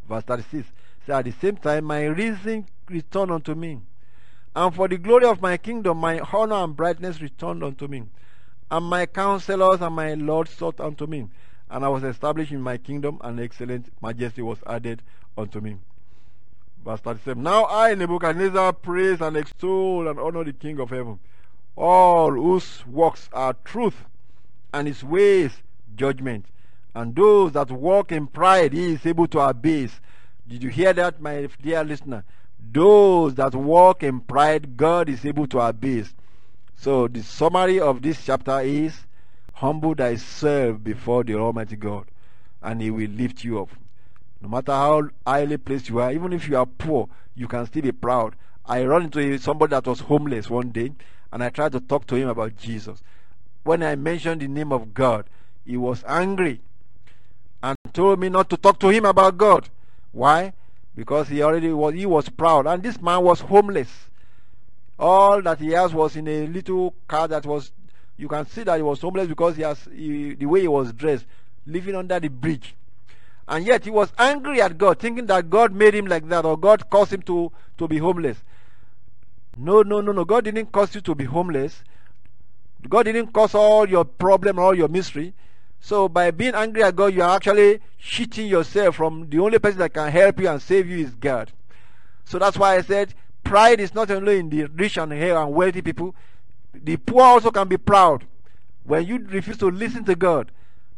Verse 0.09 0.23
36 0.23 0.67
says, 1.05 1.15
At 1.15 1.25
the 1.25 1.31
same 1.31 1.57
time, 1.57 1.85
my 1.85 2.05
reason 2.05 2.67
returned 2.89 3.31
unto 3.31 3.53
me. 3.53 3.79
And 4.55 4.73
for 4.73 4.87
the 4.87 4.97
glory 4.97 5.25
of 5.25 5.41
my 5.41 5.57
kingdom, 5.57 5.99
my 5.99 6.19
honor 6.19 6.55
and 6.55 6.75
brightness 6.75 7.21
returned 7.21 7.63
unto 7.63 7.87
me. 7.87 8.03
And 8.71 8.85
my 8.85 9.05
counselors 9.05 9.81
and 9.81 9.95
my 9.95 10.15
lords 10.15 10.51
sought 10.51 10.79
unto 10.79 11.05
me 11.05 11.27
and 11.69 11.83
I 11.83 11.89
was 11.89 12.03
established 12.03 12.51
in 12.51 12.61
my 12.61 12.77
kingdom, 12.77 13.19
and 13.21 13.39
excellent 13.39 13.91
majesty 14.01 14.41
was 14.41 14.59
added 14.65 15.01
unto 15.37 15.59
me. 15.59 15.77
Verse 16.83 17.01
37 17.01 17.43
Now 17.43 17.65
I, 17.65 17.93
Nebuchadnezzar, 17.95 18.73
praise 18.73 19.21
and 19.21 19.35
extol 19.35 20.07
and 20.07 20.19
honor 20.19 20.43
the 20.43 20.53
King 20.53 20.79
of 20.79 20.89
heaven, 20.89 21.19
all 21.75 22.31
whose 22.31 22.85
works 22.87 23.29
are 23.33 23.53
truth, 23.65 24.05
and 24.73 24.87
his 24.87 25.03
ways 25.03 25.51
judgment. 25.95 26.45
And 26.95 27.15
those 27.15 27.51
that 27.51 27.69
walk 27.69 28.11
in 28.11 28.27
pride, 28.27 28.73
he 28.73 28.93
is 28.93 29.05
able 29.05 29.27
to 29.27 29.39
abase. 29.39 29.99
Did 30.47 30.63
you 30.63 30.69
hear 30.69 30.93
that, 30.93 31.21
my 31.21 31.47
dear 31.61 31.83
listener? 31.83 32.23
Those 32.71 33.35
that 33.35 33.53
walk 33.53 34.03
in 34.03 34.21
pride, 34.21 34.77
God 34.77 35.09
is 35.09 35.25
able 35.25 35.47
to 35.47 35.59
abase. 35.59 36.13
So, 36.75 37.07
the 37.07 37.21
summary 37.21 37.79
of 37.79 38.01
this 38.01 38.23
chapter 38.23 38.61
is 38.61 38.95
Humble 39.57 39.95
thyself 39.95 40.83
before 40.83 41.23
the 41.23 41.33
Almighty 41.33 41.75
God, 41.77 42.05
and 42.61 42.79
He 42.79 42.91
will 42.91 43.09
lift 43.09 43.43
you 43.43 43.59
up. 43.59 43.69
No 44.39 44.49
matter 44.49 44.71
how 44.71 45.09
highly 45.25 45.57
placed 45.57 45.89
you 45.89 45.99
are, 45.99 46.11
even 46.11 46.31
if 46.31 46.47
you 46.47 46.57
are 46.57 46.67
poor, 46.67 47.09
you 47.33 47.47
can 47.47 47.65
still 47.65 47.81
be 47.81 47.91
proud. 47.91 48.35
I 48.67 48.83
ran 48.83 49.05
into 49.05 49.39
somebody 49.39 49.71
that 49.71 49.87
was 49.87 50.01
homeless 50.01 50.47
one 50.47 50.69
day, 50.69 50.91
and 51.31 51.43
I 51.43 51.49
tried 51.49 51.71
to 51.71 51.79
talk 51.79 52.05
to 52.05 52.15
him 52.15 52.29
about 52.29 52.55
Jesus. 52.55 53.01
When 53.63 53.81
I 53.81 53.95
mentioned 53.95 54.41
the 54.41 54.47
name 54.47 54.71
of 54.71 54.93
God, 54.93 55.27
he 55.65 55.75
was 55.75 56.03
angry 56.07 56.61
and 57.63 57.75
told 57.93 58.19
me 58.19 58.29
not 58.29 58.51
to 58.51 58.57
talk 58.57 58.79
to 58.81 58.89
him 58.89 59.05
about 59.05 59.37
God. 59.39 59.69
Why? 60.11 60.53
Because 60.95 61.29
he 61.29 61.41
already 61.41 61.73
was 61.73 61.95
he 61.95 62.05
was 62.05 62.29
proud, 62.29 62.67
and 62.67 62.83
this 62.83 63.01
man 63.01 63.23
was 63.23 63.41
homeless. 63.41 63.89
All 64.99 65.41
that 65.41 65.59
he 65.59 65.71
has 65.71 65.95
was 65.95 66.15
in 66.15 66.27
a 66.27 66.45
little 66.45 66.93
car 67.07 67.27
that 67.27 67.47
was 67.47 67.71
you 68.17 68.27
can 68.27 68.45
see 68.47 68.63
that 68.63 68.77
he 68.77 68.81
was 68.81 69.01
homeless 69.01 69.27
because 69.27 69.55
he 69.55 69.61
has 69.61 69.87
he, 69.93 70.33
the 70.33 70.45
way 70.45 70.61
he 70.61 70.67
was 70.67 70.91
dressed, 70.93 71.25
living 71.65 71.95
under 71.95 72.19
the 72.19 72.29
bridge. 72.29 72.75
And 73.47 73.65
yet 73.65 73.85
he 73.85 73.91
was 73.91 74.11
angry 74.17 74.61
at 74.61 74.77
God, 74.77 74.99
thinking 74.99 75.27
that 75.27 75.49
God 75.49 75.73
made 75.73 75.95
him 75.95 76.07
like 76.07 76.27
that 76.29 76.43
or 76.43 76.57
God 76.57 76.89
caused 76.89 77.13
him 77.13 77.21
to, 77.23 77.51
to 77.77 77.87
be 77.87 77.97
homeless. 77.97 78.37
No, 79.55 79.81
no, 79.83 80.01
no, 80.01 80.11
no. 80.11 80.25
God 80.25 80.43
didn't 80.43 80.71
cause 80.71 80.93
you 80.93 81.01
to 81.01 81.15
be 81.15 81.23
homeless. 81.23 81.83
God 82.89 83.03
didn't 83.03 83.33
cause 83.33 83.55
all 83.55 83.87
your 83.87 84.03
problem, 84.03 84.59
all 84.59 84.75
your 84.75 84.87
misery. 84.87 85.33
So 85.79 86.09
by 86.09 86.31
being 86.31 86.55
angry 86.55 86.83
at 86.83 86.95
God, 86.95 87.13
you 87.13 87.21
are 87.21 87.35
actually 87.35 87.79
cheating 87.97 88.47
yourself 88.47 88.95
from 88.95 89.29
the 89.29 89.39
only 89.39 89.59
person 89.59 89.79
that 89.79 89.93
can 89.93 90.11
help 90.11 90.39
you 90.39 90.49
and 90.49 90.61
save 90.61 90.89
you 90.89 90.97
is 90.97 91.15
God. 91.15 91.51
So 92.25 92.37
that's 92.37 92.57
why 92.57 92.75
I 92.75 92.81
said 92.81 93.13
pride 93.43 93.79
is 93.79 93.95
not 93.95 94.11
only 94.11 94.39
in 94.39 94.49
the 94.49 94.65
rich 94.65 94.97
and 94.97 95.11
high 95.11 95.41
and 95.41 95.53
wealthy 95.53 95.81
people, 95.81 96.13
the 96.73 96.97
poor 96.97 97.23
also 97.23 97.51
can 97.51 97.67
be 97.67 97.77
proud 97.77 98.25
when 98.83 99.05
you 99.05 99.17
refuse 99.29 99.57
to 99.57 99.69
listen 99.69 100.03
to 100.05 100.15
God, 100.15 100.51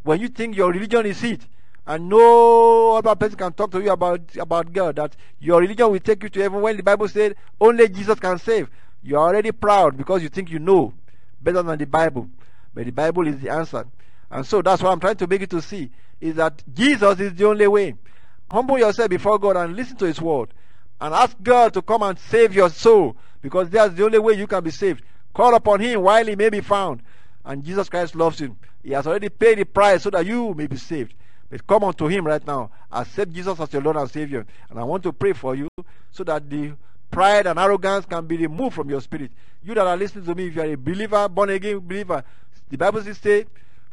when 0.04 0.20
you 0.20 0.28
think 0.28 0.56
your 0.56 0.72
religion 0.72 1.06
is 1.06 1.24
it, 1.24 1.42
and 1.88 2.08
no 2.08 2.98
other 2.98 3.16
person 3.16 3.38
can 3.38 3.52
talk 3.52 3.72
to 3.72 3.82
you 3.82 3.90
about, 3.90 4.22
about 4.38 4.72
God, 4.72 4.98
that 4.98 5.16
your 5.40 5.60
religion 5.60 5.90
will 5.90 6.00
take 6.00 6.22
you 6.22 6.30
to 6.30 6.40
heaven 6.42 6.62
when 6.62 6.78
the 6.78 6.84
Bible 6.84 7.08
said 7.08 7.36
only 7.60 7.90
Jesus 7.90 8.20
can 8.20 8.38
save. 8.38 8.70
You 9.02 9.18
are 9.18 9.30
already 9.30 9.52
proud 9.52 9.98
because 9.98 10.22
you 10.22 10.30
think 10.30 10.52
you 10.52 10.60
know 10.60 10.94
better 11.42 11.64
than 11.64 11.80
the 11.80 11.88
Bible. 11.88 12.30
But 12.76 12.86
the 12.86 12.92
Bible 12.92 13.28
is 13.28 13.40
the 13.40 13.50
answer. 13.50 13.88
And 14.30 14.46
so 14.46 14.62
that's 14.62 14.84
what 14.84 14.92
I'm 14.92 15.00
trying 15.00 15.16
to 15.16 15.28
make 15.28 15.42
you 15.42 15.48
to 15.48 15.62
see 15.62 15.90
is 16.22 16.36
that 16.36 16.62
Jesus 16.74 17.20
is 17.20 17.34
the 17.34 17.48
only 17.48 17.68
way. 17.68 17.96
Humble 18.52 18.78
yourself 18.78 19.10
before 19.10 19.40
God 19.40 19.58
and 19.58 19.76
listen 19.76 19.98
to 19.98 20.06
His 20.06 20.22
word. 20.22 20.54
And 21.02 21.14
ask 21.14 21.36
God 21.42 21.74
to 21.74 21.82
come 21.82 22.04
and 22.04 22.20
save 22.20 22.54
your 22.54 22.70
soul 22.70 23.16
because 23.42 23.70
that's 23.70 23.96
the 23.96 24.06
only 24.06 24.20
way 24.20 24.34
you 24.34 24.46
can 24.48 24.64
be 24.64 24.72
saved. 24.72 25.02
Call 25.34 25.56
upon 25.56 25.80
him 25.80 26.02
while 26.02 26.26
he 26.26 26.36
may 26.36 26.50
be 26.50 26.62
found. 26.62 27.02
And 27.46 27.64
Jesus 27.64 27.90
Christ 27.90 28.16
loves 28.16 28.40
you. 28.40 28.56
He 28.84 28.92
has 28.92 29.08
already 29.08 29.30
paid 29.30 29.58
the 29.60 29.66
price 29.66 30.04
so 30.04 30.10
that 30.10 30.26
you 30.26 30.54
may 30.54 30.68
be 30.68 30.78
saved. 30.78 31.14
But 31.50 31.66
come 31.66 31.84
unto 31.84 32.08
him 32.08 32.26
right 32.26 32.46
now. 32.46 32.72
Accept 32.92 33.34
Jesus 33.34 33.60
as 33.60 33.74
your 33.74 33.82
Lord 33.82 33.98
and 33.98 34.10
Savior. 34.10 34.46
And 34.70 34.80
I 34.80 34.84
want 34.84 35.04
to 35.04 35.14
pray 35.14 35.34
for 35.34 35.56
you 35.56 35.68
so 36.12 36.24
that 36.26 36.50
the 36.50 36.74
pride 37.10 37.48
and 37.48 37.58
arrogance 37.58 38.06
can 38.06 38.26
be 38.26 38.38
removed 38.38 38.76
from 38.76 38.90
your 38.90 39.02
spirit. 39.02 39.32
You 39.64 39.74
that 39.74 39.88
are 39.88 39.98
listening 39.98 40.26
to 40.26 40.36
me, 40.36 40.48
if 40.48 40.56
you 40.56 40.62
are 40.62 40.72
a 40.72 40.76
believer, 40.76 41.28
born 41.28 41.50
again 41.50 41.80
believer, 41.80 42.24
the 42.70 42.78
Bible 42.78 43.02
says, 43.04 43.46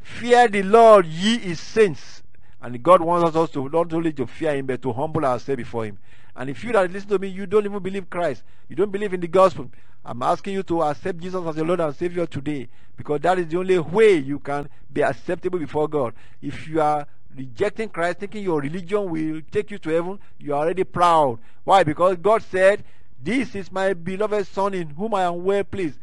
Fear 0.03 0.49
the 0.49 0.62
Lord, 0.62 1.07
ye 1.07 1.38
his 1.38 1.59
saints. 1.59 2.22
And 2.66 2.83
God 2.83 3.00
wants 3.00 3.37
us 3.37 3.50
to 3.50 3.68
not 3.68 3.92
only 3.92 4.12
to 4.14 4.26
fear 4.26 4.57
him, 4.57 4.66
but 4.66 4.83
to 4.83 4.92
humble 4.92 5.24
ourselves 5.24 5.57
before 5.57 5.85
him. 5.85 5.98
And 6.35 6.50
if 6.50 6.64
you 6.64 6.72
that 6.72 6.90
listen 6.90 7.09
to 7.11 7.18
me, 7.20 7.29
you 7.29 7.46
don't 7.46 7.64
even 7.64 7.79
believe 7.81 8.11
Christ, 8.11 8.42
you 8.68 8.74
don't 8.74 8.90
believe 8.90 9.14
in 9.14 9.20
the 9.20 9.29
gospel, 9.29 9.70
I'm 10.05 10.20
asking 10.20 10.55
you 10.55 10.64
to 10.64 10.83
accept 10.83 11.20
Jesus 11.20 11.46
as 11.46 11.55
your 11.55 11.64
Lord 11.64 11.79
and 11.79 11.94
Savior 11.94 12.26
today 12.26 12.66
because 12.96 13.20
that 13.20 13.38
is 13.38 13.46
the 13.46 13.59
only 13.59 13.79
way 13.79 14.16
you 14.16 14.40
can 14.40 14.68
be 14.92 15.02
acceptable 15.05 15.61
before 15.61 15.87
God. 15.87 16.12
If 16.42 16.66
you 16.66 16.81
are 16.81 17.07
rejecting 17.37 17.88
Christ, 17.88 18.18
thinking 18.18 18.42
your 18.42 18.61
religion 18.61 19.11
will 19.11 19.42
take 19.52 19.70
you 19.70 19.79
to 19.79 19.90
heaven, 19.90 20.18
you 20.40 20.52
are 20.52 20.64
already 20.64 20.83
proud. 20.83 21.38
Why? 21.62 21.85
Because 21.85 22.16
God 22.16 22.42
said, 22.42 22.83
This 23.22 23.55
is 23.55 23.70
my 23.70 23.92
beloved 23.92 24.44
Son 24.48 24.74
in 24.74 24.90
whom 24.90 25.14
I 25.14 25.22
am 25.22 25.44
well 25.44 25.62
pleased. 25.62 26.00